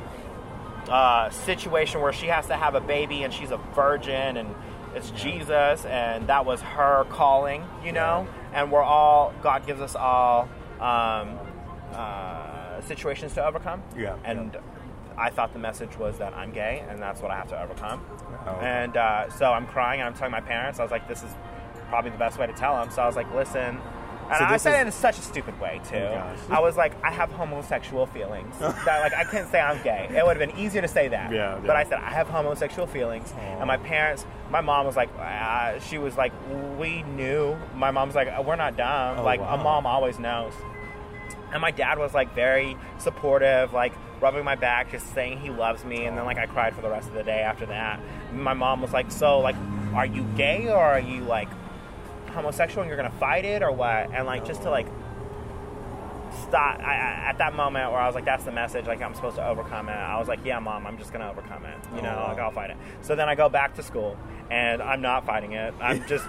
uh, 0.90 1.30
situation 1.30 2.02
where 2.02 2.14
she 2.14 2.28
has 2.28 2.48
to 2.48 2.56
have 2.56 2.76
a 2.76 2.82
baby 2.82 3.24
and 3.24 3.34
she's 3.34 3.52
a 3.52 3.58
virgin 3.58 4.38
and 4.38 4.56
it's 4.96 5.12
Jesus 5.12 5.86
and 5.86 6.28
that 6.28 6.46
was 6.46 6.62
her 6.62 7.06
calling, 7.10 7.64
you 7.84 7.92
know. 7.92 8.28
And 8.54 8.72
we're 8.72 8.84
all 8.84 9.34
God 9.42 9.68
gives 9.68 9.82
us 9.82 9.96
all 9.96 10.50
um, 10.80 11.38
uh, 11.92 12.55
situations 12.86 13.34
to 13.34 13.46
overcome. 13.46 13.82
Yeah, 13.98 14.16
And 14.24 14.58
I 15.18 15.30
thought 15.30 15.54
the 15.54 15.60
message 15.60 15.98
was 15.98 16.18
that 16.18 16.34
I'm 16.34 16.52
gay 16.52 16.84
and 16.90 17.00
that's 17.00 17.22
what 17.22 17.32
I 17.32 17.36
have 17.36 17.48
to 17.50 17.62
overcome. 17.62 18.06
Oh. 18.46 18.52
And 18.62 18.98
uh, 18.98 19.30
so 19.32 19.52
I'm 19.52 19.66
crying 19.68 20.00
and 20.02 20.08
I'm 20.08 20.14
telling 20.14 20.32
my 20.32 20.42
parents. 20.42 20.80
I 20.80 20.84
was 20.84 20.92
like, 20.92 21.08
this 21.08 21.24
is 21.24 21.30
probably 21.90 22.12
the 22.12 22.18
best 22.18 22.38
way 22.38 22.48
to 22.48 22.54
tell 22.54 22.76
them. 22.76 22.92
So 22.92 23.02
I 23.02 23.08
was 23.08 23.16
like, 23.16 23.34
listen. 23.34 23.80
And 24.28 24.38
So 24.40 24.44
I 24.46 24.58
said 24.58 24.74
is- 24.74 24.82
it 24.82 24.86
in 24.88 24.92
such 24.92 25.20
a 25.20 25.22
stupid 25.22 25.60
way 25.62 25.80
too. 25.88 25.98
Oh. 25.98 26.36
I 26.50 26.60
was 26.60 26.76
like, 26.76 26.94
I 27.04 27.12
have 27.12 27.32
homosexual 27.32 28.08
feelings. 28.08 28.58
that 28.60 29.00
like 29.02 29.14
I 29.14 29.24
couldn't 29.24 29.50
say 29.52 29.60
I'm 29.62 29.82
gay. 29.84 30.08
It 30.10 30.26
would 30.26 30.36
have 30.36 30.50
been 30.50 30.58
easier 30.60 30.82
to 30.82 30.88
say 30.88 31.08
that. 31.10 31.32
Yeah, 31.32 31.60
But. 31.62 31.76
I 31.76 31.84
said 31.84 32.00
I 32.00 32.10
have 32.10 32.28
homosexual 32.28 32.88
feelings, 32.88 33.32
and 33.38 33.68
my 33.68 33.78
parents, 33.78 34.26
my 34.50 34.62
mom 34.62 34.88
was 34.88 34.96
like, 34.96 35.10
uh, 35.20 35.80
she 35.80 36.00
was 36.00 36.18
like, 36.18 36.34
we 36.80 37.04
knew. 37.04 37.56
My 37.76 37.92
mom's 37.92 38.16
like, 38.16 38.28
we're 38.44 38.56
not 38.56 38.76
dumb. 38.76 39.20
Oh, 39.20 39.24
like 39.24 39.42
wow. 39.42 39.54
a 39.54 39.58
mom 39.64 39.86
always 39.86 40.18
knows. 40.18 40.54
And 41.56 41.62
my 41.62 41.72
dad 41.72 41.98
was 41.98 42.14
like 42.14 42.36
very 42.36 42.76
supportive, 42.98 43.72
like 43.72 43.94
rubbing 44.20 44.44
my 44.44 44.56
back, 44.56 44.92
just 44.92 45.14
saying 45.14 45.40
he 45.40 45.50
loves 45.50 45.86
me. 45.86 46.04
And 46.04 46.18
then 46.18 46.26
like 46.26 46.38
I 46.38 46.48
cried 46.48 46.76
for 46.76 46.82
the 46.82 46.90
rest 46.90 47.08
of 47.08 47.14
the 47.14 47.24
day 47.24 47.40
after 47.44 47.66
that. 47.68 48.02
My 48.34 48.54
mom 48.54 48.82
was 48.82 48.92
like, 48.92 49.10
"So 49.10 49.40
like, 49.40 49.56
are 49.94 50.06
you 50.06 50.24
gay 50.36 50.68
or 50.68 50.76
are 50.84 51.00
you 51.00 51.22
like 51.22 51.48
homosexual 52.34 52.82
and 52.82 52.90
you're 52.90 52.98
gonna 52.98 53.10
fight 53.22 53.46
it 53.46 53.64
or 53.64 53.72
what?" 53.72 54.12
And 54.14 54.26
like 54.26 54.44
just 54.44 54.64
to 54.64 54.70
like 54.70 54.88
stop 56.48 56.80
I, 56.82 56.94
I, 56.96 57.30
at 57.30 57.38
that 57.38 57.56
moment 57.56 57.90
where 57.92 58.02
I 58.02 58.06
was 58.06 58.16
like, 58.16 58.26
"That's 58.26 58.44
the 58.44 58.52
message. 58.52 58.86
Like 58.86 59.02
I'm 59.02 59.14
supposed 59.16 59.38
to 59.38 59.48
overcome 59.48 59.88
it." 59.88 59.94
I 59.94 60.20
was 60.20 60.28
like, 60.28 60.40
"Yeah, 60.44 60.60
mom, 60.60 60.86
I'm 60.86 60.98
just 60.98 61.14
gonna 61.14 61.30
overcome 61.32 61.64
it. 61.66 61.78
You 61.94 62.00
Oh, 62.00 62.04
know, 62.04 62.10
wow. 62.18 62.28
like 62.28 62.40
I'll 62.40 62.52
fight 62.52 62.72
it." 62.72 62.78
So 63.02 63.16
then 63.16 63.30
I 63.30 63.36
go 63.36 63.48
back 63.48 63.76
to 63.76 63.84
school 63.84 64.18
and 64.52 64.82
I'm 64.82 65.02
not 65.02 65.26
fighting 65.26 65.54
it. 65.54 65.74
I'm 65.80 66.06
just 66.08 66.26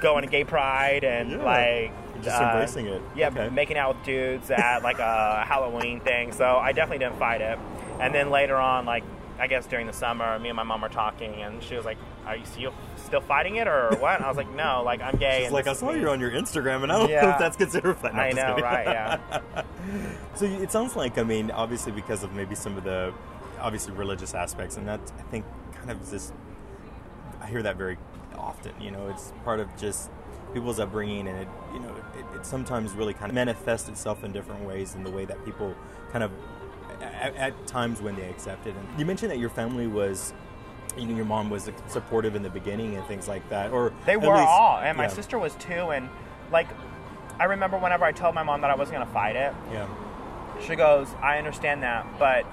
going 0.00 0.24
to 0.24 0.30
gay 0.30 0.44
pride 0.44 1.04
and 1.04 1.30
Yeah. 1.32 1.44
like 1.44 2.22
Just 2.22 2.40
uh, 2.40 2.44
embracing 2.44 2.86
it. 2.86 3.02
Yeah, 3.14 3.28
Okay. 3.28 3.48
making 3.50 3.76
out 3.76 3.96
with 3.96 4.04
dudes 4.04 4.50
at 4.50 4.82
like 4.82 4.98
a 4.98 5.44
Halloween 5.48 6.00
thing. 6.00 6.32
So 6.32 6.56
I 6.56 6.72
definitely 6.72 7.04
didn't 7.04 7.18
fight 7.18 7.40
it. 7.40 7.58
And 8.00 8.14
then 8.14 8.30
later 8.30 8.56
on, 8.56 8.86
like 8.86 9.04
I 9.38 9.46
guess 9.46 9.66
during 9.66 9.86
the 9.86 9.92
summer, 9.94 10.38
me 10.38 10.50
and 10.50 10.56
my 10.56 10.64
mom 10.64 10.82
were 10.82 10.90
talking, 10.90 11.32
and 11.40 11.62
she 11.62 11.74
was 11.74 11.86
like, 11.86 11.96
"Are 12.26 12.36
you 12.36 12.44
still 12.44 12.74
still 12.96 13.22
fighting 13.22 13.56
it 13.56 13.66
or 13.66 13.88
what?" 13.98 14.16
And 14.16 14.24
I 14.26 14.28
was 14.28 14.36
like, 14.36 14.54
"No, 14.54 14.82
like 14.84 15.00
I'm 15.00 15.16
gay." 15.16 15.38
It's 15.38 15.46
and 15.46 15.54
like, 15.54 15.66
I 15.66 15.72
saw 15.72 15.92
you 15.92 16.10
on 16.10 16.20
your 16.20 16.30
Instagram, 16.30 16.82
and 16.82 16.92
I 16.92 16.98
don't 16.98 17.10
know 17.10 17.30
if 17.30 17.38
that's 17.38 17.56
considered 17.56 17.96
fun. 17.96 18.14
No, 18.16 18.20
I 18.22 18.32
know, 18.32 18.56
right? 18.56 18.86
Yeah. 18.86 19.40
So 20.34 20.44
it 20.44 20.70
sounds 20.70 20.94
like, 20.94 21.16
I 21.18 21.22
mean, 21.22 21.50
obviously 21.50 21.90
because 21.92 22.22
of 22.22 22.32
maybe 22.34 22.54
some 22.54 22.76
of 22.76 22.84
the 22.84 23.12
obviously 23.58 23.92
religious 23.94 24.34
aspects, 24.34 24.76
and 24.76 24.86
that 24.86 25.00
I 25.18 25.22
think 25.30 25.46
kind 25.74 25.90
of 25.90 26.10
this. 26.10 26.32
I 27.40 27.46
hear 27.46 27.62
that 27.62 27.76
very 27.76 27.96
often. 28.40 28.72
You 28.80 28.90
know, 28.90 29.08
it's 29.08 29.32
part 29.44 29.60
of 29.60 29.68
just 29.76 30.10
people's 30.54 30.80
upbringing, 30.80 31.28
and 31.28 31.38
it 31.38 31.48
you 31.72 31.80
know 31.80 31.94
it, 32.18 32.36
it 32.38 32.46
sometimes 32.46 32.92
really 32.92 33.14
kind 33.14 33.30
of 33.30 33.34
manifests 33.34 33.88
itself 33.88 34.24
in 34.24 34.32
different 34.32 34.64
ways 34.64 34.94
in 34.94 35.04
the 35.04 35.10
way 35.10 35.24
that 35.24 35.44
people 35.44 35.74
kind 36.12 36.24
of 36.24 36.30
at, 37.00 37.34
at 37.36 37.66
times 37.66 38.00
when 38.00 38.16
they 38.16 38.28
accept 38.28 38.66
it. 38.66 38.74
And 38.74 38.98
you 38.98 39.04
mentioned 39.06 39.30
that 39.30 39.38
your 39.38 39.50
family 39.50 39.86
was. 39.86 40.32
You 40.98 41.06
know, 41.06 41.14
your 41.14 41.24
mom 41.24 41.50
was 41.50 41.70
supportive 41.86 42.34
in 42.34 42.42
the 42.42 42.50
beginning 42.50 42.96
and 42.96 43.06
things 43.06 43.28
like 43.28 43.48
that, 43.50 43.70
or 43.70 43.92
They 44.06 44.16
were 44.16 44.34
least- 44.34 44.48
all, 44.48 44.78
and 44.78 44.96
my 44.98 45.04
yeah. 45.04 45.08
sister 45.10 45.38
was 45.38 45.54
too. 45.54 45.90
And 45.92 46.08
like, 46.50 46.66
I 47.38 47.44
remember 47.44 47.78
whenever 47.78 48.04
I 48.04 48.10
told 48.10 48.34
my 48.34 48.42
mom 48.42 48.60
that 48.62 48.70
I 48.70 48.74
wasn't 48.74 48.98
gonna 48.98 49.12
fight 49.12 49.36
it, 49.36 49.54
Yeah, 49.72 49.86
she 50.66 50.74
goes, 50.74 51.06
"I 51.22 51.38
understand 51.38 51.84
that, 51.84 52.04
but 52.18 52.44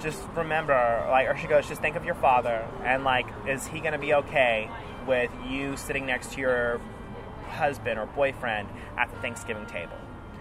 just 0.00 0.22
remember, 0.34 1.06
like, 1.10 1.28
or 1.28 1.36
she 1.36 1.46
goes, 1.46 1.68
just 1.68 1.80
think 1.80 1.96
of 1.96 2.04
your 2.04 2.14
father, 2.14 2.66
and 2.84 3.04
like, 3.04 3.26
is 3.46 3.66
he 3.66 3.80
gonna 3.80 3.98
be 3.98 4.14
okay 4.14 4.70
with 5.06 5.30
you 5.48 5.76
sitting 5.76 6.06
next 6.06 6.32
to 6.32 6.40
your 6.40 6.80
husband 7.48 7.98
or 7.98 8.06
boyfriend 8.06 8.68
at 8.96 9.10
the 9.10 9.16
Thanksgiving 9.16 9.66
table?" 9.66 9.96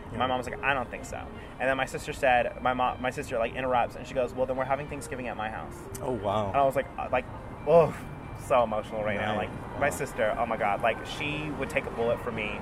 And 0.10 0.20
My 0.20 0.28
mom 0.28 0.38
was 0.38 0.48
like, 0.48 0.64
"I 0.64 0.74
don't 0.74 0.90
think 0.90 1.06
so." 1.06 1.22
And 1.60 1.70
then 1.70 1.78
my 1.78 1.86
sister 1.86 2.14
said, 2.14 2.62
"My 2.62 2.74
mom, 2.74 3.02
my 3.02 3.10
sister 3.10 3.38
like 3.38 3.56
interrupts, 3.56 3.96
and 3.96 4.06
she 4.08 4.14
goes, 4.14 4.34
well, 4.34 4.46
then 4.46 4.56
we're 4.56 4.66
having 4.66 4.88
Thanksgiving 4.88 5.28
at 5.28 5.38
my 5.38 5.50
house." 5.50 5.76
Oh 6.02 6.12
wow. 6.12 6.48
And 6.48 6.58
I 6.58 6.64
was 6.64 6.76
like, 6.76 6.88
uh, 6.98 7.08
like, 7.12 7.26
oh, 7.68 7.94
so 8.46 8.64
emotional 8.64 9.04
right 9.04 9.20
now. 9.20 9.38
Right. 9.38 9.50
Like 9.50 9.80
my 9.80 9.90
sister, 9.90 10.36
oh 10.38 10.46
my 10.46 10.58
god, 10.58 10.82
like 10.82 11.04
she 11.06 11.50
would 11.60 11.70
take 11.70 11.86
a 11.86 11.92
bullet 11.92 12.20
for 12.22 12.32
me 12.32 12.60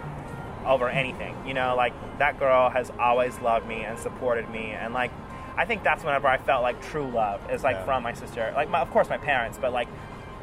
over 0.66 0.88
anything. 0.90 1.36
You 1.46 1.54
know, 1.54 1.76
like 1.76 1.94
that 2.20 2.40
girl 2.40 2.70
has 2.70 2.92
always 3.00 3.38
loved 3.40 3.68
me 3.68 3.84
and 3.84 4.00
supported 4.00 4.50
me, 4.50 4.72
and 4.72 4.94
like 4.94 5.12
I 5.58 5.66
think 5.66 5.84
that's 5.84 6.04
whenever 6.04 6.28
I 6.28 6.38
felt 6.38 6.64
like 6.64 6.82
true 6.82 7.08
love 7.10 7.42
is 7.52 7.64
like 7.64 7.76
Yeah. 7.78 7.86
from 7.86 8.04
my 8.04 8.14
sister. 8.14 8.52
Like, 8.56 8.70
my, 8.70 8.80
of 8.80 8.90
course, 8.92 9.10
my 9.10 9.18
parents, 9.18 9.58
but 9.62 9.72
like 9.74 9.88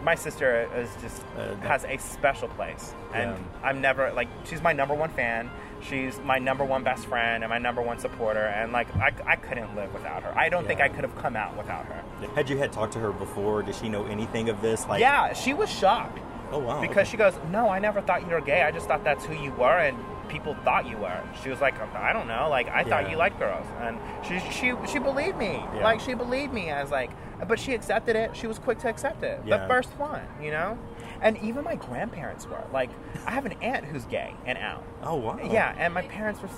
my 0.03 0.15
sister 0.15 0.67
is 0.77 0.89
just 1.03 1.23
Uh, 1.39 1.55
has 1.67 1.85
a 1.85 1.99
special 1.99 2.49
place, 2.49 2.95
and 3.13 3.33
Yeah. 3.33 3.69
I'm 3.69 3.81
never 3.83 4.11
like 4.13 4.29
she's 4.45 4.63
my 4.63 4.73
number 4.73 4.95
one 4.95 5.11
fan. 5.11 5.51
She's 5.83 6.19
my 6.21 6.39
number 6.39 6.65
one 6.65 6.83
best 6.85 7.07
friend 7.07 7.43
and 7.43 7.51
my 7.51 7.59
number 7.59 7.83
one 7.83 7.99
supporter, 7.99 8.47
and 8.47 8.73
like 8.73 8.87
I, 8.97 9.13
I 9.27 9.37
couldn't 9.37 9.75
live 9.77 9.93
without 9.93 10.23
her. 10.23 10.33
I 10.37 10.49
don't 10.49 10.67
think 10.67 10.81
I 10.81 10.89
could 10.89 11.05
have 11.05 11.17
come 11.19 11.37
out 11.37 11.57
without 11.57 11.85
her. 11.87 12.03
Had 12.35 12.49
you 12.49 12.57
had 12.59 12.73
talked 12.73 12.93
to 12.95 12.99
her 12.99 13.13
before? 13.13 13.63
Did 13.63 13.75
she 13.75 13.89
know 13.89 14.07
anything 14.07 14.49
of 14.49 14.63
this? 14.63 14.87
Like, 14.87 15.01
yeah, 15.01 15.33
she 15.35 15.53
was 15.55 15.69
shocked. 15.71 16.19
Oh 16.53 16.59
wow. 16.59 16.81
Because 16.81 17.07
she 17.07 17.17
goes, 17.17 17.35
No, 17.51 17.69
I 17.69 17.79
never 17.79 18.01
thought 18.01 18.23
you 18.23 18.29
were 18.33 18.41
gay. 18.41 18.63
I 18.63 18.71
just 18.71 18.87
thought 18.89 19.05
that's 19.05 19.25
who 19.27 19.35
you 19.35 19.53
were, 19.53 19.79
and 19.79 19.97
people 20.31 20.57
thought 20.65 20.87
you 20.89 20.97
were. 20.97 21.21
She 21.43 21.51
was 21.51 21.61
like, 21.61 21.79
I 21.81 22.13
don't 22.13 22.29
know. 22.29 22.49
Like, 22.49 22.69
I 22.69 22.85
thought 22.85 23.11
you 23.11 23.17
liked 23.17 23.39
girls. 23.39 23.67
And 23.81 23.99
she, 24.27 24.39
she, 24.51 24.73
she 24.91 24.99
believed 24.99 25.37
me. 25.37 25.63
Yeah. 25.75 25.81
Like, 25.83 26.01
she 26.01 26.15
believed 26.15 26.53
me 26.53 26.71
as, 26.71 26.91
like, 26.91 27.11
but 27.47 27.59
she 27.59 27.75
accepted 27.75 28.17
it. 28.17 28.37
She 28.37 28.47
was 28.47 28.59
quick 28.59 28.79
to 28.81 28.89
accept 28.89 29.23
it. 29.23 29.41
Yeah. 29.45 29.59
The 29.59 29.69
first 29.69 29.91
one, 29.99 30.23
you 30.41 30.51
know? 30.51 30.79
And 31.21 31.37
even 31.39 31.65
my 31.65 31.75
grandparents 31.75 32.47
were. 32.47 32.65
Like, 32.73 32.91
I 33.27 33.33
have 33.33 33.45
an 33.45 33.55
aunt 33.61 33.85
who's 33.85 34.05
gay 34.05 34.35
and 34.47 34.57
out. 34.57 34.85
Oh 35.03 35.17
wow. 35.17 35.39
Yeah, 35.43 35.75
and 35.77 35.93
my 35.93 36.03
parents 36.03 36.41
were, 36.41 36.49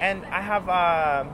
and 0.00 0.24
I 0.26 0.40
have, 0.40 0.68
um, 0.68 1.32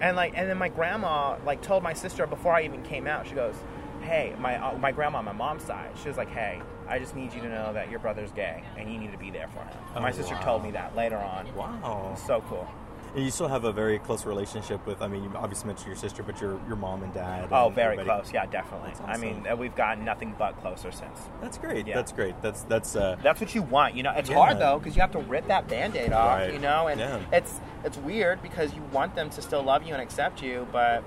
and 0.00 0.16
like, 0.16 0.34
and 0.36 0.48
then 0.48 0.58
my 0.58 0.68
grandma 0.68 1.36
like 1.44 1.62
told 1.62 1.82
my 1.82 1.94
sister 1.94 2.26
before 2.26 2.52
I 2.52 2.62
even 2.62 2.82
came 2.82 3.06
out. 3.06 3.26
She 3.26 3.34
goes, 3.34 3.56
"Hey, 4.02 4.34
my 4.38 4.56
uh, 4.56 4.76
my 4.78 4.92
grandma 4.92 5.18
on 5.18 5.24
my 5.24 5.32
mom's 5.32 5.64
side. 5.64 5.90
She 6.00 6.08
was 6.08 6.16
like, 6.16 6.30
hey, 6.30 6.60
I 6.88 6.98
just 6.98 7.14
need 7.14 7.32
you 7.32 7.40
to 7.40 7.48
know 7.48 7.72
that 7.72 7.90
your 7.90 8.00
brother's 8.00 8.32
gay, 8.32 8.62
and 8.76 8.92
you 8.92 8.98
need 8.98 9.12
to 9.12 9.18
be 9.18 9.30
there 9.30 9.48
for 9.48 9.60
him." 9.60 9.76
Oh, 9.94 10.00
my 10.00 10.10
sister 10.10 10.34
wow. 10.34 10.42
told 10.42 10.62
me 10.62 10.70
that 10.72 10.94
later 10.96 11.18
on. 11.18 11.54
Wow. 11.54 12.14
So 12.26 12.42
cool. 12.48 12.68
And 13.14 13.22
you 13.22 13.30
still 13.30 13.48
have 13.48 13.64
a 13.64 13.72
very 13.72 13.98
close 13.98 14.24
relationship 14.24 14.86
with. 14.86 15.02
I 15.02 15.06
mean, 15.08 15.22
you 15.24 15.30
obviously 15.36 15.66
mentioned 15.66 15.88
your 15.88 15.96
sister, 15.96 16.22
but 16.22 16.40
your 16.40 16.58
your 16.66 16.76
mom 16.76 17.02
and 17.02 17.12
dad. 17.12 17.48
Oh, 17.52 17.66
and 17.66 17.74
very 17.74 17.92
everybody. 17.98 18.22
close. 18.22 18.32
Yeah, 18.32 18.46
definitely. 18.46 18.92
That's 18.94 19.18
I 19.18 19.20
mean, 19.20 19.46
uh, 19.46 19.54
we've 19.54 19.74
gotten 19.76 20.02
nothing 20.04 20.34
but 20.38 20.58
closer 20.62 20.90
since. 20.90 21.18
That's 21.42 21.58
great. 21.58 21.86
Yeah. 21.86 21.94
That's 21.94 22.10
great. 22.12 22.40
That's 22.40 22.62
that's. 22.62 22.96
Uh, 22.96 23.16
That's 23.22 23.38
what 23.40 23.54
you 23.54 23.62
want, 23.62 23.96
you 23.96 24.02
know. 24.02 24.12
It's 24.16 24.30
Yeah. 24.30 24.36
hard 24.36 24.58
though 24.58 24.78
because 24.78 24.96
you 24.96 25.02
have 25.02 25.12
to 25.12 25.18
rip 25.18 25.46
that 25.48 25.68
band-aid 25.68 26.10
off, 26.12 26.38
Right. 26.38 26.52
you 26.54 26.58
know, 26.58 26.86
and 26.86 26.98
Yeah. 27.00 27.18
it's 27.32 27.60
it's 27.84 27.98
weird 27.98 28.40
because 28.42 28.72
you 28.74 28.80
want 28.92 29.14
them 29.14 29.28
to 29.30 29.42
still 29.42 29.62
love 29.62 29.82
you 29.82 29.92
and 29.92 30.00
accept 30.02 30.40
you, 30.42 30.66
but 30.72 31.02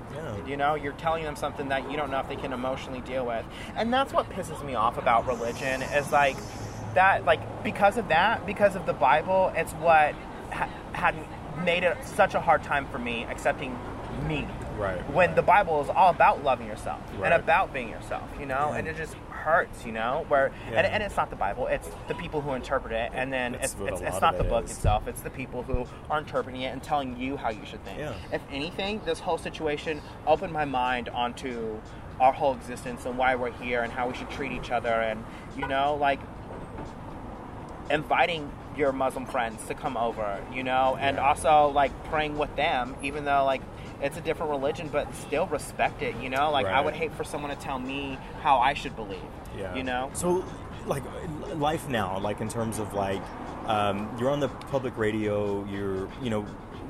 you 0.45 0.57
know 0.57 0.75
you're 0.75 0.93
telling 0.93 1.24
them 1.24 1.35
something 1.35 1.69
that 1.69 1.89
you 1.89 1.97
don't 1.97 2.12
know 2.12 2.19
if 2.19 2.27
they 2.27 2.35
can 2.35 2.53
emotionally 2.53 3.01
deal 3.01 3.25
with, 3.25 3.45
and 3.75 3.91
that's 3.91 4.13
what 4.13 4.29
pisses 4.29 4.63
me 4.63 4.75
off 4.75 5.00
about 5.00 5.25
religion 5.25 5.81
is 5.81 6.12
like 6.12 6.35
that, 6.93 7.25
like 7.25 7.63
because 7.63 7.97
of 7.97 8.09
that, 8.09 8.45
because 8.45 8.75
of 8.75 8.85
the 8.85 8.93
Bible, 8.93 9.51
it's 9.55 9.71
what 9.74 10.13
ha- 10.51 10.69
had 10.93 11.15
made 11.63 11.83
it 11.83 11.97
such 12.05 12.33
a 12.33 12.39
hard 12.39 12.63
time 12.63 12.85
for 12.88 13.00
me 13.00 13.24
accepting 13.25 13.77
me. 14.27 14.47
Right. 14.77 15.00
When 15.12 15.35
the 15.35 15.41
Bible 15.41 15.81
is 15.81 15.89
all 15.89 16.09
about 16.09 16.43
loving 16.43 16.67
yourself 16.67 17.00
Right. 17.17 17.31
and 17.31 17.33
about 17.41 17.74
being 17.74 17.89
yourself, 17.89 18.24
you 18.39 18.45
know, 18.45 18.69
Yeah. 18.71 18.77
and 18.77 18.88
it 18.88 18.97
just 18.97 19.13
hurts, 19.29 19.85
you 19.85 19.91
know, 19.91 20.25
where 20.27 20.51
Yeah. 20.71 20.79
and, 20.79 20.88
and 20.88 21.03
it's 21.03 21.15
not 21.15 21.29
the 21.29 21.35
Bible, 21.35 21.67
it's 21.67 21.89
the 22.07 22.15
people 22.15 22.41
who 22.41 22.53
interpret 22.53 22.91
it, 22.93 23.12
and 23.13 23.31
then 23.31 23.55
it's 23.55 23.75
it's, 23.79 24.01
it's 24.01 24.19
not 24.21 24.38
the 24.38 24.43
book 24.43 24.65
is. 24.65 24.71
itself, 24.71 25.07
it's 25.07 25.21
the 25.21 25.29
people 25.29 25.63
who 25.63 25.85
are 26.09 26.17
interpreting 26.19 26.62
it 26.62 26.74
and 26.74 26.81
telling 26.83 27.17
you 27.17 27.38
how 27.38 27.50
you 27.50 27.65
should 27.65 27.83
think. 27.85 28.00
Yeah. 28.00 28.13
If 28.33 28.41
anything, 28.51 29.01
this 29.05 29.19
whole 29.19 29.38
situation 29.38 30.01
opened 30.27 30.51
my 30.51 30.65
mind 30.65 31.09
onto 31.09 31.77
our 32.19 32.31
whole 32.33 32.53
existence 32.53 33.05
and 33.05 33.17
why 33.17 33.35
we're 33.35 33.51
here 33.51 33.81
and 33.83 33.91
how 33.93 34.07
we 34.07 34.13
should 34.15 34.29
treat 34.29 34.51
each 34.51 34.71
other, 34.71 34.89
and 34.89 35.24
you 35.55 35.67
know, 35.67 35.95
like 35.95 36.19
inviting 37.89 38.51
your 38.77 38.91
Muslim 38.91 39.25
friends 39.25 39.65
to 39.67 39.74
come 39.74 39.98
over, 39.98 40.39
you 40.53 40.63
know, 40.63 40.98
and 41.00 41.17
Yeah. 41.17 41.27
also 41.27 41.67
like 41.70 41.91
praying 42.05 42.38
with 42.38 42.55
them, 42.55 42.96
even 43.01 43.25
though 43.25 43.46
like 43.46 43.62
it's 44.01 44.17
a 44.17 44.22
different 44.22 44.51
religion, 44.51 44.89
but 44.91 45.13
still 45.15 45.48
respect 45.48 46.01
it, 46.01 46.15
you 46.17 46.29
know. 46.29 46.51
Like 46.51 46.65
I 46.67 46.82
would 46.82 46.94
hate 46.96 47.13
for 47.13 47.24
someone 47.24 47.51
to 47.51 47.58
tell 47.58 47.79
me 47.79 48.17
how 48.41 48.58
I 48.58 48.74
should 48.74 48.96
believe, 48.96 49.20
Yeah. 49.58 49.74
you 49.75 49.84
know. 49.84 50.10
So, 50.13 50.44
like, 50.86 51.03
life 51.55 51.88
now, 51.89 52.20
like 52.20 52.41
in 52.41 52.50
terms 52.50 52.77
of 52.79 52.94
like, 52.94 53.22
um, 53.67 54.10
you're 54.20 54.29
on 54.29 54.39
the 54.41 54.50
public 54.50 54.96
radio. 54.98 55.65
You're, 55.65 56.08
you 56.22 56.29
know, 56.29 56.41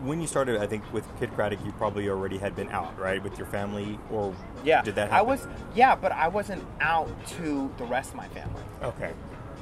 when 0.04 0.20
you 0.20 0.28
started, 0.28 0.58
I 0.60 0.68
think 0.68 0.84
with 0.92 1.06
Kidd 1.20 1.32
Kraddick, 1.32 1.64
you 1.66 1.72
probably 1.74 2.10
already 2.10 2.38
had 2.38 2.56
been 2.56 2.70
out, 2.70 3.00
right, 3.00 3.24
with 3.24 3.38
your 3.38 3.48
family, 3.48 3.98
or 4.12 4.34
Yeah, 4.64 4.82
did 4.82 4.96
that? 4.96 5.10
I 5.12 5.16
Happen? 5.16 5.28
was, 5.30 5.48
yeah, 5.74 5.96
but 5.96 6.12
I 6.12 6.28
wasn't 6.28 6.64
out 6.82 7.08
to 7.38 7.72
the 7.78 7.86
rest 7.86 8.10
of 8.10 8.16
my 8.18 8.28
family. 8.30 8.62
okay. 8.84 9.14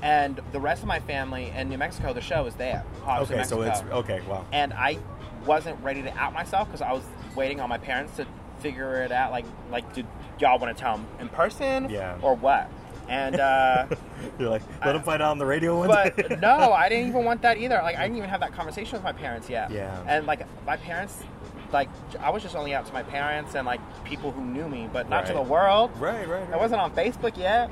And 0.04 0.42
the 0.52 0.60
rest 0.60 0.82
of 0.82 0.88
my 0.90 1.00
family 1.00 1.52
in 1.56 1.70
New 1.70 1.78
Mexico, 1.78 2.12
the 2.12 2.20
show 2.20 2.46
is 2.46 2.56
there. 2.56 2.84
Hobbs, 3.04 3.32
Okay, 3.32 3.44
so 3.44 3.62
it's 3.62 3.80
okay. 3.84 4.20
Wow. 4.28 4.46
and 4.52 4.74
I 4.74 5.00
wasn't 5.46 5.82
ready 5.82 6.02
to 6.04 6.14
out 6.18 6.34
myself 6.34 6.68
because 6.68 6.82
I 6.82 6.92
was 6.92 7.04
waiting 7.36 7.62
on 7.62 7.70
my 7.70 7.78
parents 7.78 8.18
to 8.18 8.28
figure 8.60 9.02
it 9.04 9.14
out. 9.14 9.32
Like, 9.32 9.46
like, 9.72 9.94
did 9.94 10.06
y'all 10.40 10.60
want 10.60 10.76
to 10.76 10.82
tell 10.82 10.98
them 10.98 11.08
in 11.22 11.30
person, 11.30 11.90
Yeah. 11.90 12.18
or 12.22 12.36
what? 12.36 12.70
And 13.08 13.40
uh, 13.40 13.86
You're 14.40 14.50
like, 14.50 14.62
let 14.86 14.94
him 14.94 15.04
find 15.04 15.22
out 15.22 15.32
on 15.32 15.38
the 15.38 15.46
radio 15.46 15.78
one 15.80 15.88
but 15.88 16.42
no, 16.42 16.74
I 16.74 16.90
didn't 16.90 17.08
even 17.08 17.24
want 17.24 17.42
that 17.44 17.58
either. 17.58 17.80
Like, 17.82 17.96
I 17.98 18.04
didn't 18.04 18.18
even 18.18 18.30
have 18.30 18.42
that 18.42 18.54
conversation 18.54 18.94
with 18.94 19.04
my 19.04 19.14
parents 19.14 19.50
yet. 19.50 19.72
Yeah. 19.72 20.04
And 20.06 20.28
like, 20.28 20.46
my 20.66 20.76
parents, 20.76 21.24
like, 21.72 21.88
I 22.20 22.30
was 22.30 22.44
just 22.44 22.58
only 22.58 22.74
out 22.74 22.86
to 22.88 22.94
my 22.94 23.04
parents 23.04 23.56
and 23.56 23.66
like 23.66 23.80
people 24.04 24.32
who 24.32 24.44
knew 24.44 24.68
me, 24.68 24.90
but 24.92 25.10
not 25.10 25.26
to 25.28 25.34
the 25.34 25.42
world. 25.42 25.92
right, 25.98 26.28
right, 26.28 26.42
right. 26.42 26.54
I 26.54 26.58
wasn't 26.58 26.82
on 26.82 26.92
Facebook 26.94 27.38
yet. 27.38 27.72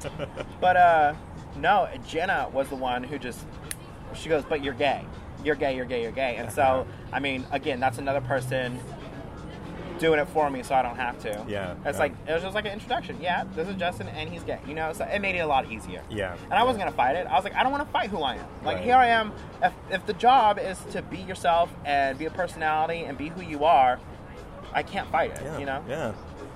but 0.60 0.76
uh, 0.76 1.14
no, 1.58 1.88
Jenna 2.06 2.48
was 2.52 2.68
the 2.68 2.76
one 2.76 3.02
who 3.04 3.18
just 3.18 3.44
she 4.14 4.28
goes, 4.28 4.44
"But 4.44 4.62
you're 4.64 4.74
gay. 4.74 5.04
You're 5.44 5.54
gay. 5.56 5.76
You're 5.76 5.84
gay. 5.84 6.02
You're 6.02 6.12
gay." 6.12 6.36
And 6.36 6.46
Uh-huh. 6.48 6.84
so, 6.84 6.86
I 7.12 7.20
mean, 7.20 7.44
again, 7.50 7.80
that's 7.80 7.98
another 7.98 8.20
person 8.20 8.78
doing 9.98 10.20
it 10.20 10.28
for 10.28 10.50
me, 10.50 10.62
so 10.62 10.74
I 10.74 10.82
don't 10.82 10.96
have 10.96 11.18
to. 11.20 11.44
Yeah, 11.48 11.74
It's 11.86 11.94
yeah. 11.96 11.98
like 11.98 12.12
it 12.28 12.32
was 12.32 12.42
just 12.42 12.54
like 12.54 12.66
an 12.66 12.72
introduction. 12.72 13.16
Yeah, 13.20 13.44
this 13.54 13.66
is 13.66 13.76
Justin, 13.76 14.08
and 14.08 14.28
he's 14.28 14.42
gay. 14.42 14.58
You 14.66 14.74
know, 14.74 14.92
so 14.92 15.04
it 15.04 15.20
made 15.20 15.36
it 15.36 15.40
a 15.40 15.46
lot 15.46 15.70
easier. 15.72 16.02
Yeah. 16.10 16.34
And 16.44 16.52
I 16.54 16.64
wasn't 16.64 16.80
gonna 16.84 16.92
fight 16.96 17.16
it. 17.16 17.26
I 17.26 17.34
was 17.34 17.44
like, 17.44 17.54
I 17.54 17.62
don't 17.62 17.72
want 17.72 17.84
to 17.86 17.90
fight 17.90 18.10
who 18.10 18.22
I 18.22 18.34
am. 18.34 18.44
Like 18.62 18.76
Right. 18.76 18.84
here 18.84 18.96
I 18.96 19.06
am. 19.08 19.32
If 19.62 19.72
if 19.90 20.04
the 20.06 20.12
job 20.12 20.58
is 20.58 20.78
to 20.92 21.00
be 21.02 21.18
yourself 21.18 21.72
and 21.86 22.18
be 22.18 22.26
a 22.26 22.30
personality 22.30 23.04
and 23.04 23.16
be 23.16 23.28
who 23.30 23.40
you 23.40 23.64
are, 23.64 23.98
I 24.74 24.82
can't 24.82 25.08
fight 25.10 25.30
it. 25.30 25.40
Yeah, 25.42 25.58
You 25.58 25.64
know. 25.66 25.82
Yeah, 25.88 26.12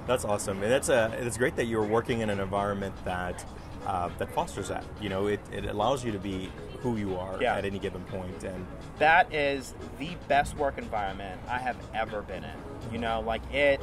that's 0.07 0.27
awesome. 0.27 0.63
And 0.63 0.71
that's 0.71 0.91
a. 0.91 1.11
It's 1.19 1.39
great 1.39 1.57
that 1.57 1.65
you're 1.65 1.87
working 1.87 2.21
in 2.21 2.29
an 2.29 2.41
environment 2.41 2.95
that 3.07 3.43
uh, 3.87 4.09
that 4.19 4.33
fosters 4.35 4.69
that. 4.69 4.85
You 5.01 5.09
know, 5.09 5.27
it, 5.27 5.41
it 5.53 5.65
allows 5.67 6.05
you 6.05 6.13
to 6.13 6.19
be 6.19 6.51
who 6.81 6.97
you 6.97 7.17
are 7.17 7.37
Yeah. 7.41 7.57
at 7.57 7.65
any 7.65 7.79
given 7.79 8.03
point. 8.05 8.43
And 8.45 8.67
that 8.99 9.33
is 9.35 9.75
the 9.99 10.11
best 10.29 10.57
work 10.57 10.79
environment 10.79 11.41
I 11.49 11.59
have 11.59 11.77
ever 11.95 12.23
been 12.23 12.45
in. 12.45 12.93
You 12.93 12.99
know, 12.99 13.21
like 13.21 13.43
it, 13.53 13.81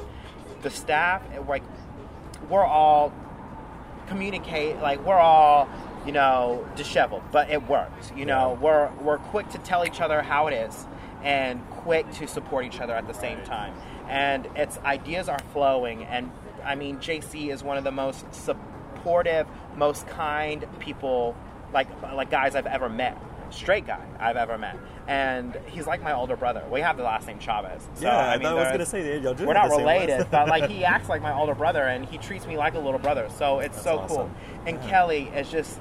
the 0.62 0.70
staff, 0.70 1.22
it, 1.34 1.48
like 1.48 1.64
we're 2.50 2.66
all 2.66 3.14
communicate, 4.08 4.78
like 4.80 5.04
we're 5.06 5.16
all, 5.20 5.68
you 6.06 6.12
know, 6.12 6.68
disheveled, 6.76 7.24
but 7.32 7.50
it 7.50 7.68
works. 7.68 8.12
You 8.16 8.26
know, 8.26 8.58
we're 8.62 8.90
we're 9.02 9.18
quick 9.18 9.50
to 9.50 9.58
tell 9.60 9.86
each 9.86 10.00
other 10.02 10.22
how 10.22 10.48
it 10.48 10.54
is, 10.54 10.88
and 11.24 11.68
quick 11.70 12.10
to 12.14 12.28
support 12.28 12.66
each 12.66 12.80
other 12.80 12.94
at 12.94 13.08
the 13.08 13.14
same 13.14 13.42
time. 13.44 13.74
And 14.08 14.48
its 14.56 14.78
ideas 14.80 15.28
are 15.28 15.40
flowing, 15.52 16.04
and 16.06 16.32
I 16.64 16.76
mean, 16.76 17.00
J-Si 17.02 17.50
is 17.52 17.64
one 17.64 17.78
of 17.78 17.84
the 17.84 17.92
most 17.92 18.34
supportive, 18.34 19.46
most 19.78 20.08
kind 20.08 20.66
people, 20.80 21.36
like 21.74 21.88
like 22.02 22.30
guys 22.30 22.56
I've 22.56 22.68
ever 22.68 22.90
met. 22.90 23.18
Straight 23.50 23.88
guy 23.88 24.06
I've 24.20 24.36
ever 24.36 24.58
met, 24.58 24.78
and 25.08 25.58
he's 25.68 25.88
like 25.88 26.04
my 26.04 26.12
older 26.12 26.36
brother. 26.36 26.66
We 26.70 26.82
have 26.82 26.98
the 26.98 27.04
last 27.04 27.28
name 27.28 27.40
Chavez. 27.40 27.88
So, 27.94 28.04
yeah, 28.06 28.18
I, 28.30 28.38
mean, 28.38 28.46
I 28.48 28.54
was 28.54 28.68
gonna 28.68 28.86
say 28.86 29.20
y'all 29.22 29.36
we're 29.36 29.54
not 29.54 29.70
related, 29.70 30.28
but 30.30 30.50
like 30.50 30.70
he 30.70 30.84
acts 30.84 31.08
like 31.08 31.22
my 31.22 31.34
older 31.34 31.56
brother, 31.56 31.84
and 31.84 32.06
he 32.06 32.18
treats 32.18 32.46
me 32.46 32.58
like 32.58 32.74
a 32.74 32.80
little 32.80 33.00
brother. 33.00 33.30
So 33.38 33.60
it's 33.60 33.76
That's 33.76 33.84
so 33.86 34.00
awesome. 34.00 34.18
cool. 34.18 34.32
And 34.66 34.78
Yeah. 34.78 34.90
Kellie 34.90 35.24
is 35.30 35.50
just, 35.50 35.80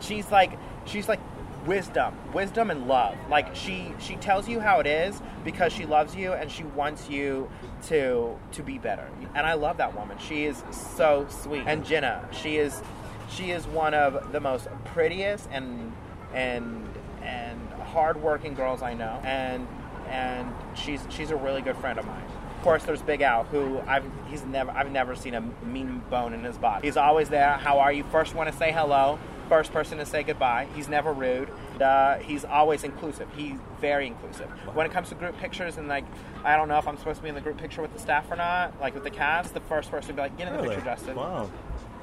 she's 0.00 0.30
like, 0.30 0.52
she's 0.84 1.08
like 1.08 1.20
wisdom, 1.66 2.14
wisdom 2.32 2.70
and 2.70 2.86
love. 2.86 3.16
Like 3.28 3.54
she 3.54 3.92
she 3.98 4.16
tells 4.16 4.48
you 4.48 4.60
how 4.60 4.80
it 4.80 4.86
is 4.86 5.20
because 5.44 5.72
she 5.72 5.84
loves 5.84 6.14
you 6.14 6.32
and 6.32 6.50
she 6.50 6.64
wants 6.64 7.08
you 7.10 7.50
to 7.88 8.38
to 8.52 8.62
be 8.62 8.78
better. 8.78 9.08
And 9.34 9.46
I 9.46 9.54
love 9.54 9.76
that 9.78 9.94
woman. 9.94 10.18
She 10.18 10.44
is 10.44 10.62
so 10.70 11.26
sweet. 11.28 11.64
And 11.66 11.84
Jenna, 11.84 12.28
she 12.32 12.56
is 12.56 12.82
she 13.28 13.50
is 13.50 13.66
one 13.66 13.94
of 13.94 14.32
the 14.32 14.40
most 14.40 14.68
prettiest 14.84 15.48
and 15.50 15.92
and 16.32 16.88
and 17.22 17.60
hardworking 17.84 18.54
girls 18.54 18.82
I 18.82 18.94
know. 18.94 19.20
And 19.24 19.66
and 20.08 20.52
she's 20.74 21.00
she's 21.08 21.30
a 21.30 21.36
really 21.36 21.62
good 21.62 21.76
friend 21.76 21.98
of 21.98 22.06
mine. 22.06 22.24
Of 22.56 22.62
course, 22.62 22.84
there's 22.84 23.02
Big 23.02 23.20
Al, 23.20 23.44
who 23.44 23.80
I've 23.86 24.04
he's 24.28 24.44
never 24.44 24.70
I've 24.70 24.90
never 24.90 25.14
seen 25.14 25.34
a 25.34 25.40
mean 25.64 26.02
bone 26.10 26.32
in 26.32 26.42
his 26.42 26.58
body. 26.58 26.86
He's 26.86 26.96
always 26.96 27.28
there. 27.28 27.52
How 27.52 27.78
are 27.80 27.92
you? 27.92 28.04
First 28.04 28.34
want 28.34 28.50
to 28.50 28.56
say 28.56 28.72
hello. 28.72 29.18
First 29.48 29.72
person 29.72 29.98
to 29.98 30.06
say 30.06 30.24
goodbye. 30.24 30.66
He's 30.74 30.88
never 30.88 31.12
rude. 31.12 31.48
Uh, 31.80 32.16
he's 32.18 32.44
always 32.44 32.82
inclusive. 32.82 33.28
He's 33.36 33.54
very 33.80 34.06
inclusive. 34.08 34.48
When 34.74 34.86
it 34.86 34.92
comes 34.92 35.08
to 35.10 35.14
group 35.14 35.36
pictures 35.38 35.76
and 35.76 35.86
like, 35.86 36.04
I 36.44 36.56
don't 36.56 36.66
know 36.68 36.78
if 36.78 36.88
I'm 36.88 36.96
supposed 36.98 37.18
to 37.18 37.22
be 37.22 37.28
in 37.28 37.36
the 37.36 37.40
group 37.40 37.56
picture 37.56 37.80
with 37.80 37.92
the 37.92 37.98
staff 38.00 38.28
or 38.30 38.36
not, 38.36 38.80
like 38.80 38.94
with 38.94 39.04
the 39.04 39.10
cast. 39.10 39.54
The 39.54 39.60
first 39.60 39.90
person 39.90 40.08
to 40.08 40.14
be 40.14 40.20
like, 40.22 40.36
get 40.36 40.48
in 40.48 40.54
the 40.54 40.62
Really? 40.62 40.74
picture, 40.74 40.90
Justin. 40.90 41.16
Wow. 41.16 41.48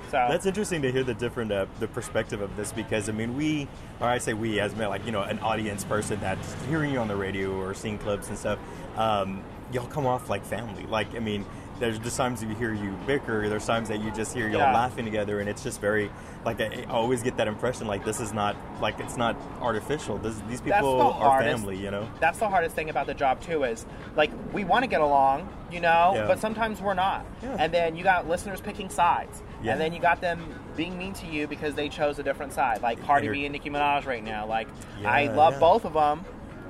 So 0.09 0.27
That's 0.29 0.45
interesting 0.45 0.81
to 0.83 0.91
hear 0.91 1.03
the 1.03 1.15
different 1.15 1.51
uh, 1.51 1.65
the 1.79 1.87
perspective 1.87 2.39
of 2.39 2.55
this 2.55 2.71
because 2.71 3.09
I 3.09 3.13
mean 3.13 3.35
we 3.35 3.67
or 3.99 4.05
I 4.07 4.19
say 4.19 4.33
we 4.33 4.59
as 4.59 4.75
like 4.75 5.03
you 5.07 5.11
know 5.11 5.23
an 5.23 5.39
audience 5.39 5.83
person 5.85 6.19
that's 6.19 6.53
hearing 6.69 6.91
you 6.93 6.99
on 6.99 7.07
the 7.07 7.15
radio 7.15 7.51
or 7.59 7.73
seeing 7.73 7.97
clips 7.97 8.29
and 8.29 8.37
stuff. 8.37 8.59
Um, 8.95 9.41
y'all 9.71 9.87
come 9.87 10.05
off 10.05 10.29
like 10.29 10.45
family. 10.45 10.85
Like 10.85 11.15
I 11.15 11.19
mean, 11.19 11.45
there's 11.79 11.97
just 11.99 12.17
times 12.17 12.41
you 12.43 12.49
hear 12.49 12.73
you 12.73 12.91
bicker. 13.07 13.49
There's 13.49 13.65
times 13.65 13.89
that 13.89 13.99
you 14.01 14.11
just 14.11 14.33
hear 14.33 14.47
y'all 14.47 14.59
Yeah. 14.59 14.73
laughing 14.73 15.05
together, 15.05 15.39
and 15.39 15.49
it's 15.49 15.63
just 15.63 15.81
very 15.81 16.09
like 16.45 16.61
I, 16.61 16.85
I 16.87 16.91
always 16.91 17.23
get 17.23 17.37
that 17.37 17.47
impression 17.47 17.87
like 17.87 18.05
this 18.05 18.19
is 18.19 18.31
not 18.33 18.55
like 18.81 18.99
it's 18.99 19.17
not 19.17 19.35
artificial. 19.61 20.17
This, 20.17 20.35
these 20.49 20.61
people 20.61 20.97
the 20.97 21.03
are 21.05 21.13
hardest- 21.13 21.57
family. 21.63 21.77
You 21.77 21.91
know. 21.91 22.07
that's 22.19 22.39
the 22.39 22.47
hardest 22.49 22.75
thing 22.75 22.89
about 22.89 23.07
the 23.07 23.13
job 23.13 23.41
too 23.41 23.63
is 23.63 23.85
like 24.15 24.31
we 24.53 24.63
want 24.63 24.83
to 24.83 24.87
get 24.87 25.01
along 25.01 25.49
you 25.71 25.79
know 25.81 26.11
Yeah. 26.15 26.27
but 26.27 26.39
sometimes 26.39 26.79
we're 26.81 26.93
not 26.93 27.25
Yeah. 27.41 27.55
and 27.59 27.73
then 27.73 27.95
you 27.95 28.03
got 28.03 28.27
listeners 28.29 28.61
picking 28.61 28.89
sides 28.89 29.41
Yeah. 29.63 29.71
and 29.71 29.81
then 29.81 29.91
you 29.93 29.99
got 29.99 30.21
them 30.21 30.39
being 30.77 30.97
mean 30.97 31.13
to 31.13 31.25
you 31.25 31.47
because 31.47 31.73
they 31.73 31.89
chose 31.89 32.19
a 32.19 32.23
different 32.23 32.53
side 32.53 32.81
like 32.83 33.01
cardi 33.03 33.27
b 33.29 33.45
and 33.45 33.53
nicki 33.53 33.69
minaj 33.71 34.05
right 34.05 34.23
now 34.23 34.45
like 34.45 34.67
i 35.03 35.27
love 35.27 35.59
both 35.59 35.83
of 35.85 35.93
them 35.93 36.23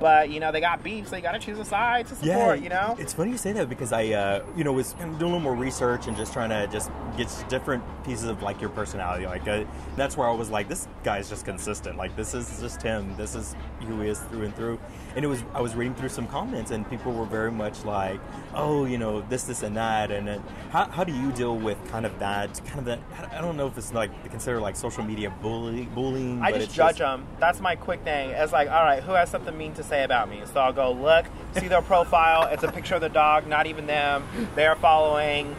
but 0.03 0.29
you 0.29 0.41
know 0.41 0.51
they 0.51 0.59
got 0.59 0.83
beef 0.83 1.07
so 1.07 1.15
you 1.15 1.21
got 1.21 1.31
to 1.31 1.39
choose 1.39 1.57
a 1.57 1.63
side 1.65 2.05
to 2.05 2.13
support 2.13 2.59
you 2.59 2.67
know 2.67 2.95
It's 2.99 3.13
funny 3.13 3.31
you 3.31 3.37
say 3.37 3.51
that 3.53 3.69
because 3.69 3.91
I, 3.91 4.09
uh, 4.11 4.45
you 4.55 4.63
know, 4.63 4.73
was 4.73 4.93
doing 4.93 5.09
a 5.09 5.17
little 5.17 5.39
more 5.39 5.55
research 5.55 6.07
and 6.07 6.15
just 6.15 6.33
trying 6.33 6.49
to 6.49 6.67
just 6.71 6.89
get 7.17 7.27
different 7.49 7.83
pieces 8.03 8.25
of 8.25 8.41
like 8.41 8.61
your 8.61 8.69
personality. 8.69 9.25
Like 9.25 9.47
uh, 9.47 9.65
that's 9.95 10.17
where 10.17 10.27
I 10.27 10.33
was 10.33 10.49
like, 10.49 10.69
this 10.69 10.87
guy's 11.03 11.29
just 11.29 11.45
consistent. 11.45 11.97
Like 11.97 12.15
this 12.15 12.33
is 12.33 12.59
just 12.59 12.81
him. 12.81 13.15
This 13.17 13.35
is 13.35 13.55
who 13.85 14.01
he 14.01 14.09
is 14.09 14.19
through 14.19 14.43
and 14.43 14.55
through. 14.55 14.79
And 15.15 15.23
it 15.23 15.27
was 15.27 15.43
I 15.53 15.61
was 15.61 15.75
reading 15.75 15.95
through 15.95 16.09
some 16.09 16.27
comments 16.27 16.71
and 16.71 16.89
people 16.89 17.11
were 17.11 17.25
very 17.25 17.51
much 17.51 17.85
like, 17.85 18.19
oh, 18.55 18.85
you 18.85 18.97
know, 18.97 19.21
this, 19.21 19.43
this, 19.43 19.63
and 19.63 19.75
that. 19.77 20.11
And 20.11 20.27
then 20.27 20.43
how, 20.71 20.89
how 20.89 21.03
do 21.03 21.13
you 21.13 21.31
deal 21.31 21.57
with 21.57 21.77
kind 21.89 22.05
of 22.05 22.17
that, 22.19 22.61
kind 22.65 22.79
of 22.79 22.85
that? 22.85 22.99
I 23.31 23.41
don't 23.41 23.57
know 23.57 23.67
if 23.67 23.77
it's 23.77 23.93
like 23.93 24.11
considered 24.31 24.61
like 24.61 24.75
social 24.75 25.03
media 25.03 25.29
bully, 25.41 25.85
bullying. 25.85 26.41
I 26.41 26.51
just 26.51 26.73
judge 26.73 26.97
them. 26.97 27.27
That's 27.39 27.59
my 27.59 27.75
quick 27.75 28.03
thing. 28.03 28.31
It's 28.31 28.53
like, 28.53 28.69
all 28.69 28.83
right, 28.83 29.03
who 29.03 29.11
has 29.13 29.29
something 29.29 29.55
mean 29.57 29.73
to 29.75 29.83
say 29.83 29.92
about 30.01 30.29
me? 30.29 30.41
So 30.51 30.59
I'll 30.59 30.73
go 30.73 30.91
look, 30.91 31.25
see 31.53 31.67
their 31.67 31.81
profile. 31.83 32.47
It's 32.51 32.63
a 32.63 32.71
picture 32.71 32.95
of 32.95 33.01
the 33.01 33.09
dog, 33.09 33.45
not 33.47 33.67
even 33.67 33.85
them. 33.85 34.25
They're 34.55 34.75
following 34.75 35.55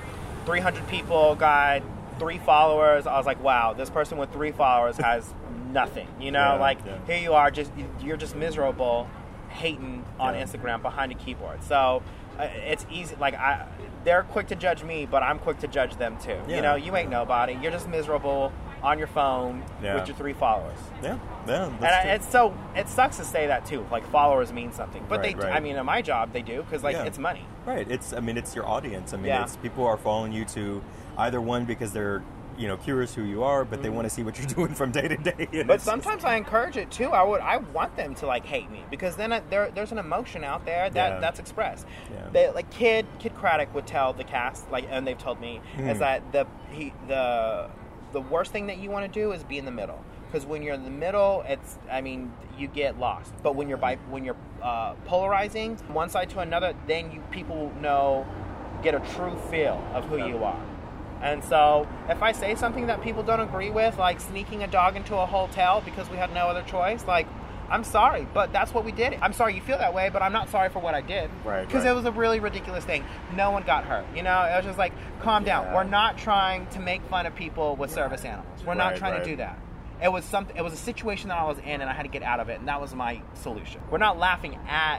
300 0.47 0.87
people, 0.89 1.37
got 1.37 1.83
three 2.19 2.39
followers. 2.39 3.07
I 3.07 3.17
was 3.17 3.27
like, 3.27 3.43
wow, 3.43 3.73
this 3.73 3.91
person 3.91 4.19
with 4.19 4.33
three 4.33 4.53
followers 4.53 4.97
has 4.99 5.33
nothing. 5.71 6.09
You 6.21 6.31
know, 6.33 6.55
Yeah, 6.55 6.61
like 6.61 6.79
yeah. 6.85 6.99
here 7.07 7.19
you 7.19 7.33
are, 7.35 7.51
just 7.51 7.71
you're 8.01 8.17
just 8.17 8.35
miserable, 8.37 9.09
hating 9.51 10.05
on 10.19 10.35
Yeah. 10.35 10.43
Instagram 10.45 10.83
behind 10.83 11.13
a 11.13 11.15
keyboard. 11.15 11.63
So 11.65 12.03
uh, 12.39 12.43
it's 12.67 12.85
easy. 12.91 13.15
Like 13.17 13.35
I, 13.35 13.67
they're 14.05 14.23
quick 14.25 14.49
to 14.49 14.55
judge 14.57 14.83
me, 14.85 15.07
but 15.11 15.23
I'm 15.23 15.39
quick 15.39 15.61
to 15.61 15.69
judge 15.69 15.97
them 15.97 16.17
too. 16.19 16.37
You 16.49 16.61
know, 16.61 16.75
you 16.75 16.95
ain't 16.97 17.11
nobody. 17.11 17.55
You're 17.63 17.73
just 17.73 17.89
miserable 17.89 18.53
on 18.85 18.99
your 18.99 19.09
phone 19.09 19.65
Yeah. 19.83 19.95
with 19.97 20.07
your 20.09 20.17
three 20.17 20.35
followers. 20.35 20.79
yeah, 21.03 21.19
yeah. 21.49 21.67
And 21.67 21.85
I, 21.85 22.01
it's 22.15 22.29
so 22.31 22.55
it 22.77 22.89
sucks 22.89 23.17
to 23.17 23.25
say 23.25 23.47
that 23.47 23.65
too. 23.67 23.85
Like 23.91 24.07
followers 24.11 24.53
mean 24.53 24.73
something, 24.73 25.05
but 25.09 25.21
Right, 25.21 25.37
they. 25.37 25.45
right. 25.47 25.57
I 25.57 25.61
mean, 25.61 25.77
in 25.77 25.87
my 25.87 26.03
job, 26.03 26.33
they 26.33 26.43
do 26.43 26.63
because 26.63 26.83
like 26.85 26.95
Yeah. 26.97 27.05
it's 27.05 27.19
money. 27.19 27.45
Right. 27.67 27.91
It's. 27.91 28.13
I 28.13 28.21
mean, 28.21 28.37
it's 28.37 28.55
your 28.55 28.67
audience. 28.67 29.15
I 29.15 29.17
mean, 29.17 29.27
Yeah. 29.27 29.43
it's 29.45 29.57
people 29.57 29.85
are 29.87 29.97
following 29.97 30.33
you 30.33 30.45
to 30.47 30.83
either 31.19 31.41
one 31.41 31.65
because 31.65 31.93
they're 31.93 32.23
you 32.57 32.69
know 32.69 32.77
curious 32.77 33.13
who 33.15 33.23
you 33.25 33.43
are, 33.43 33.65
but 33.65 33.83
they 33.83 33.89
want 33.91 34.05
to 34.07 34.11
see 34.11 34.23
what 34.23 34.39
you're 34.39 34.47
doing 34.59 34.75
from 34.75 34.93
day 34.93 35.09
to 35.09 35.17
day. 35.17 35.33
Mm-hmm. 35.33 35.63
But 35.67 35.75
it's 35.77 35.85
just- 35.85 35.87
sometimes 35.87 36.25
I 36.25 36.37
encourage 36.37 36.77
it 36.77 36.91
too. 36.91 37.09
I 37.09 37.23
would. 37.23 37.41
I 37.41 37.57
want 37.57 37.97
them 37.97 38.15
to 38.17 38.27
like 38.27 38.45
hate 38.45 38.71
me 38.71 38.85
because 38.91 39.17
then 39.17 39.33
I, 39.33 39.41
there, 39.51 39.71
there's 39.75 39.93
an 39.93 39.99
emotion 39.99 40.45
out 40.45 40.65
there 40.67 40.91
that 40.91 41.13
Yeah. 41.15 41.21
that's 41.21 41.41
expressed. 41.41 41.87
Yeah. 42.13 42.29
They, 42.33 42.51
like 42.51 42.71
Kid 42.71 43.07
Kidd 43.19 43.35
Kraddick 43.35 43.73
would 43.73 43.87
tell 43.87 44.13
the 44.13 44.25
cast 44.25 44.71
like, 44.71 44.87
and 44.91 45.07
they've 45.07 45.19
told 45.19 45.41
me 45.41 45.61
Hmm. 45.77 45.89
is 45.89 45.99
that 46.01 46.31
the 46.33 46.47
he 46.71 46.93
the 47.09 47.71
the 48.15 48.23
worst 48.23 48.53
thing 48.53 48.69
that 48.69 48.79
you 48.79 48.91
want 48.91 49.13
to 49.13 49.21
do 49.21 49.33
is 49.33 49.45
be 49.45 49.59
in 49.59 49.67
the 49.67 49.71
middle. 49.71 50.03
Because 50.27 50.47
when 50.47 50.63
you're 50.63 50.75
in 50.75 50.85
the 50.85 50.91
middle, 50.91 51.45
it's 51.47 51.79
I 51.91 52.01
mean 52.01 52.33
you 52.59 52.69
get 52.69 52.99
lost. 52.99 53.35
But 53.43 53.55
when 53.55 53.69
you're 53.69 53.79
by 53.79 53.97
when 54.09 54.25
you're 54.25 54.37
uh, 54.63 54.95
polarizing 55.05 55.77
one 55.89 56.09
side 56.09 56.31
to 56.31 56.39
another, 56.39 56.75
then 56.87 57.13
you 57.13 57.21
people 57.31 57.71
know 57.81 58.27
get 58.83 58.95
a 58.95 59.01
true 59.15 59.37
feel 59.51 59.83
of 59.93 60.05
who 60.07 60.17
you 60.17 60.43
are. 60.43 60.61
And 61.23 61.43
so, 61.43 61.89
if 62.09 62.23
I 62.23 62.33
say 62.33 62.55
something 62.55 62.87
that 62.89 63.01
people 63.03 63.23
don't 63.23 63.41
agree 63.41 63.71
with, 63.71 63.97
like 63.99 64.21
sneaking 64.21 64.63
a 64.63 64.67
dog 64.67 64.95
into 64.97 65.17
a 65.17 65.25
hotel 65.25 65.81
because 65.83 66.11
we 66.11 66.17
had 66.17 66.35
no 66.35 66.49
other 66.49 66.63
choice, 66.63 67.07
like, 67.07 67.27
I'm 67.71 67.85
sorry, 67.85 68.27
but 68.35 68.53
that's 68.53 68.73
what 68.75 68.85
we 68.85 68.93
did. 68.93 69.15
I'm 69.23 69.33
sorry 69.33 69.55
you 69.55 69.61
feel 69.61 69.79
that 69.79 69.95
way, 69.95 70.11
but 70.13 70.23
I'm 70.23 70.33
not 70.33 70.51
sorry 70.51 70.69
for 70.69 70.79
what 70.81 70.95
I 70.95 71.01
did. 71.01 71.31
Right, 71.45 71.67
Because 71.67 71.85
right. 71.85 71.91
it 71.93 71.95
was 71.95 72.05
a 72.05 72.13
really 72.13 72.41
ridiculous 72.41 72.85
thing. 72.85 73.05
No 73.35 73.51
one 73.51 73.63
got 73.65 73.85
hurt. 73.85 74.05
You 74.15 74.23
know, 74.23 74.43
it 74.45 74.57
was 74.57 74.65
just 74.65 74.79
like, 74.79 74.93
calm 75.23 75.45
down. 75.45 75.73
We're 75.75 75.85
not 75.85 76.19
trying 76.19 76.67
to 76.69 76.81
make 76.81 77.03
fun 77.09 77.27
of 77.27 77.35
people 77.35 77.77
with 77.77 77.91
service 77.91 78.25
animals. 78.25 78.63
We're 78.65 78.75
not 78.75 78.97
trying 78.97 79.15
right. 79.15 79.25
to 79.25 79.31
do 79.31 79.37
that. 79.37 79.59
It 80.03 80.13
was 80.13 80.25
something. 80.25 80.57
It 80.57 80.63
was 80.63 80.73
a 80.73 80.77
situation 80.77 81.29
that 81.29 81.39
I 81.39 81.45
was 81.45 81.59
in, 81.59 81.81
and 81.81 81.85
I 81.85 81.95
had 81.95 82.03
to 82.03 82.09
get 82.09 82.23
out 82.23 82.41
of 82.41 82.49
it, 82.49 82.59
and 82.59 82.69
that 82.69 82.81
was 82.81 82.95
my 82.95 83.23
solution. 83.35 83.81
We're 83.91 83.99
not 83.99 84.19
laughing 84.19 84.59
at 84.69 84.99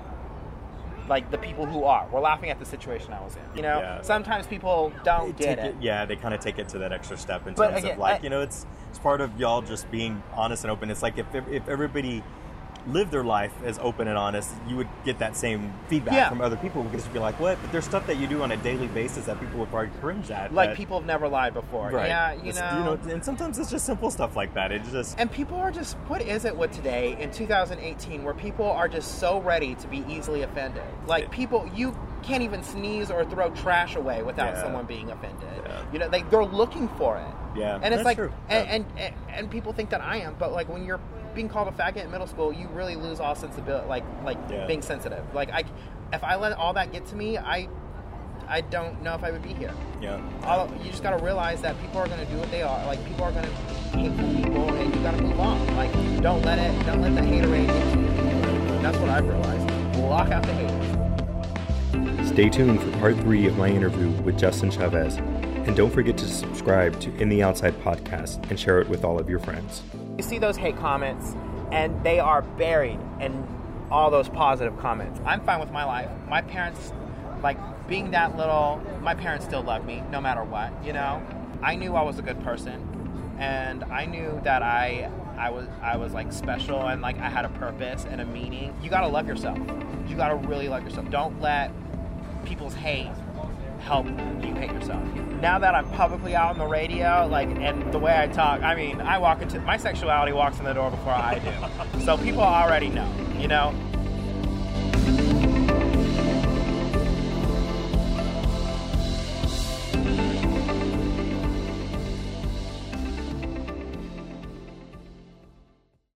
like 1.08 1.30
the 1.30 1.38
people 1.38 1.65
who 1.65 1.84
are. 1.84 2.08
We're 2.12 2.21
laughing 2.21 2.49
at 2.49 2.58
the 2.60 2.65
situation 2.65 3.13
I 3.13 3.21
was 3.21 3.36
in. 3.36 3.41
You 3.56 3.62
know, 3.62 3.78
Yeah. 3.80 4.01
sometimes 4.01 4.47
people 4.47 4.91
don't 5.04 5.38
They 5.38 5.45
get 5.45 5.58
take 5.58 5.65
it. 5.65 5.75
Yeah, 5.80 6.06
they 6.06 6.15
kind 6.15 6.34
of 6.34 6.39
take 6.39 6.58
it 6.58 6.69
to 6.69 6.80
that 6.80 6.91
extra 6.91 7.17
step 7.17 7.45
in 7.45 7.54
But 7.54 7.67
terms 7.71 7.80
again, 7.84 7.93
of 7.93 7.99
like 7.99 8.21
I- 8.21 8.23
you 8.23 8.30
know, 8.30 8.41
it's 8.41 8.65
it's 8.89 8.97
part 8.97 9.21
of 9.21 9.38
y'all 9.39 9.62
just 9.62 9.91
being 9.91 10.23
honest 10.34 10.63
and 10.63 10.71
open. 10.71 10.89
It's 10.89 11.04
like 11.04 11.17
if 11.19 11.28
if 11.36 11.67
everybody 11.69 12.23
lived 12.88 13.12
their 13.12 13.24
life 13.24 13.52
as 13.65 13.80
open 13.80 14.08
and 14.08 14.17
honest, 14.17 14.52
you 14.67 14.76
would 14.76 14.88
get 15.04 15.17
that 15.19 15.36
same 15.36 15.74
feedback 15.88 16.13
Yeah. 16.13 16.30
from 16.30 16.39
other 16.41 16.56
people 16.56 16.84
because 16.84 17.04
you'd 17.06 17.13
be 17.13 17.19
like, 17.19 17.39
what? 17.39 17.58
But 17.62 17.71
there's 17.71 17.86
stuff 17.86 18.06
that 18.08 18.17
you 18.17 18.28
do 18.28 18.43
on 18.43 18.52
a 18.52 18.58
daily 18.58 18.88
basis 18.88 19.26
that 19.26 19.39
people 19.39 19.60
would 19.60 19.69
probably 19.71 19.89
cringe 20.02 20.30
at. 20.30 20.54
Like 20.54 20.69
that- 20.69 20.78
people 20.78 20.98
have 21.00 21.06
never 21.08 21.28
lied 21.28 21.54
before. 21.54 21.89
Right. 21.89 22.08
Yeah, 22.08 22.34
you 22.34 22.50
It's- 22.50 22.58
know. 22.60 22.98
and 23.12 23.24
sometimes 23.26 23.58
it's 23.58 23.71
just 23.71 23.86
simple 23.86 24.12
stuff 24.12 24.36
like 24.36 24.54
that. 24.54 24.71
It's 24.71 24.91
just 24.91 25.19
and 25.19 25.32
people 25.32 25.58
are 25.58 25.71
just 25.71 25.98
what 26.08 26.21
is 26.21 26.45
it 26.45 26.56
with 26.56 26.71
today 26.71 27.17
in 27.19 27.32
2018 27.32 28.24
where 28.24 28.34
people 28.36 28.69
are 28.69 28.88
just 28.88 29.19
so 29.19 29.39
ready 29.39 29.74
to 29.76 29.88
be 29.88 30.04
easily 30.08 30.43
offended. 30.43 30.84
Like 31.08 31.32
people 31.32 31.67
you 31.74 31.98
can't 32.21 32.43
even 32.43 32.62
sneeze 32.63 33.10
or 33.12 33.24
throw 33.26 33.50
trash 33.52 33.95
away 33.95 34.21
without 34.24 34.54
Yeah. 34.56 34.62
someone 34.63 34.86
being 34.86 35.12
offended. 35.12 35.48
Yeah. 35.65 35.71
You 35.91 36.00
know, 36.00 36.10
they 36.10 36.21
they're 36.24 36.43
looking 36.45 36.88
for 36.98 37.17
it. 37.17 37.60
Yeah, 37.60 37.76
And 37.76 37.86
it's 37.86 37.95
that's 37.98 38.06
like 38.06 38.17
true. 38.17 38.32
And, 38.50 38.67
and, 38.67 38.86
and 38.98 39.13
and 39.30 39.50
people 39.50 39.71
think 39.74 39.89
that 39.91 40.02
I 40.02 40.17
am, 40.17 40.36
but 40.38 40.52
like 40.52 40.67
when 40.69 40.84
you're 40.86 41.00
being 41.36 41.50
called 41.50 41.67
a 41.67 41.71
faggot 41.71 42.06
in 42.06 42.12
middle 42.12 42.28
school, 42.28 42.52
you 42.54 42.67
really 42.69 42.95
lose 42.95 43.19
all 43.19 43.36
sensibility 43.36 43.88
like 43.88 44.04
like 44.24 44.38
Yeah. 44.50 44.65
being 44.65 44.82
sensitive. 44.82 45.24
Like 45.34 45.52
I 45.52 45.63
if 46.13 46.24
I 46.24 46.36
let 46.36 46.54
all 46.54 46.74
that 46.74 46.91
get 46.91 47.06
to 47.08 47.15
me, 47.15 47.38
I 47.38 47.67
I 48.48 48.62
don't 48.62 49.02
know 49.02 49.15
if 49.15 49.24
I 49.24 49.32
would 49.32 49.41
be 49.41 49.54
here. 49.54 49.74
yeah. 50.02 50.19
all, 50.43 50.69
you 50.84 50.91
just 50.91 51.02
got 51.02 51.17
to 51.17 51.24
realize 51.24 51.62
that 51.63 51.80
people 51.82 51.98
are 52.00 52.08
going 52.08 52.19
to 52.19 52.26
do 52.32 52.38
what 52.38 52.52
they 52.52 52.62
are. 52.62 52.86
Like 52.86 53.04
people 53.06 53.24
are 53.26 53.32
going 53.32 53.43
to 53.45 53.52
hateful 53.98 54.34
people, 54.36 54.69
and 54.76 54.93
you 54.95 55.02
got 55.02 55.15
to 55.17 55.21
move 55.24 55.39
on. 55.39 55.76
Like 55.76 55.91
don't 56.21 56.41
let 56.43 56.60
it, 56.60 56.86
don't 56.86 57.02
let 57.02 57.15
the 57.15 57.21
haterade 57.21 57.67
get 57.67 57.93
to 57.93 58.00
you. 58.00 58.82
That's 58.82 58.98
what 59.00 59.10
I've 59.10 59.28
realized. 59.28 59.67
Block 59.93 60.30
out 60.30 60.43
the 60.43 60.54
haters. 60.54 62.28
Stay 62.30 62.50
tuned 62.50 62.82
for 62.84 62.91
part 63.00 63.15
three 63.17 63.48
of 63.48 63.58
my 63.58 63.69
interview 63.69 64.10
with 64.24 64.38
Justin 64.38 64.69
Chavez. 64.69 65.17
And 65.17 65.76
don't 65.76 65.89
forget 65.91 66.15
to 66.19 66.28
subscribe 66.28 67.00
to 67.00 67.15
In 67.15 67.30
the 67.30 67.41
Outside 67.41 67.74
podcast 67.82 68.48
and 68.52 68.60
share 68.60 68.80
it 68.82 68.88
with 68.89 69.04
all 69.04 69.17
of 69.17 69.28
your 69.30 69.39
friends. 69.39 69.82
You 70.17 70.23
see 70.23 70.38
those 70.39 70.56
hate 70.56 70.78
comments, 70.78 71.36
and 71.71 72.04
they 72.04 72.19
are 72.19 72.41
buried 72.41 72.99
in 73.19 73.45
all 73.91 74.10
those 74.10 74.30
positive 74.30 74.78
comments. 74.80 75.19
I'm 75.25 75.41
fine 75.41 75.60
with 75.60 75.71
my 75.71 75.84
life. 75.84 76.10
My 76.30 76.41
parents, 76.41 76.93
like 77.43 77.58
being 77.88 78.12
that 78.12 78.38
little, 78.38 78.82
my 79.01 79.13
parents 79.13 79.45
still 79.45 79.62
love 79.62 79.86
me 79.86 80.04
no 80.12 80.21
matter 80.21 80.43
what. 80.43 80.71
You 80.86 80.93
know, 80.93 81.21
I 81.62 81.75
knew 81.75 81.95
I 81.95 82.01
was 82.01 82.17
a 82.17 82.21
good 82.21 82.41
person, 82.43 83.36
and 83.39 83.84
I 83.86 84.06
knew 84.06 84.39
that 84.43 84.63
I. 84.63 85.12
I 85.38 85.49
was 85.49 85.67
I 85.82 85.97
was 85.97 86.13
like 86.13 86.32
special 86.32 86.88
and 86.88 87.01
like 87.01 87.17
I 87.19 87.28
had 87.28 87.43
a 87.43 87.49
purpose 87.49 88.06
and 88.10 88.21
a 88.21 88.25
meaning. 88.25 88.73
You 88.82 88.89
gotta 88.89 89.10
love 89.10 89.28
yourself. 89.28 89.58
You 90.08 90.15
gotta 90.15 90.36
really 90.36 90.69
love 90.69 90.86
yourself. 90.86 91.10
Don't 91.10 91.41
let 91.41 91.71
people's 92.45 92.73
hate 92.73 93.12
help 93.80 94.06
you 94.08 94.56
hate 94.56 94.71
yourself. 94.71 95.04
Now 95.41 95.60
that 95.60 95.76
I'm 95.76 95.89
publicly 95.91 96.36
out 96.36 96.52
on 96.52 96.58
the 96.58 96.65
radio, 96.65 97.28
like, 97.30 97.50
and 97.50 97.91
the 97.91 98.00
way 98.00 98.17
I 98.17 98.28
talk, 98.28 98.62
I 98.62 98.76
mean, 98.76 99.02
I 99.02 99.17
walk 99.17 99.41
into 99.41 99.60
my 99.62 99.78
sexuality 99.78 100.32
walks 100.32 100.60
in 100.60 100.65
the 100.65 100.74
door 100.74 100.89
before 100.89 101.13
I 101.13 101.39
do. 101.39 102.00
so 102.00 102.17
people 102.17 102.41
already 102.41 102.89
know, 102.89 103.12
you 103.38 103.48
know. 103.48 103.74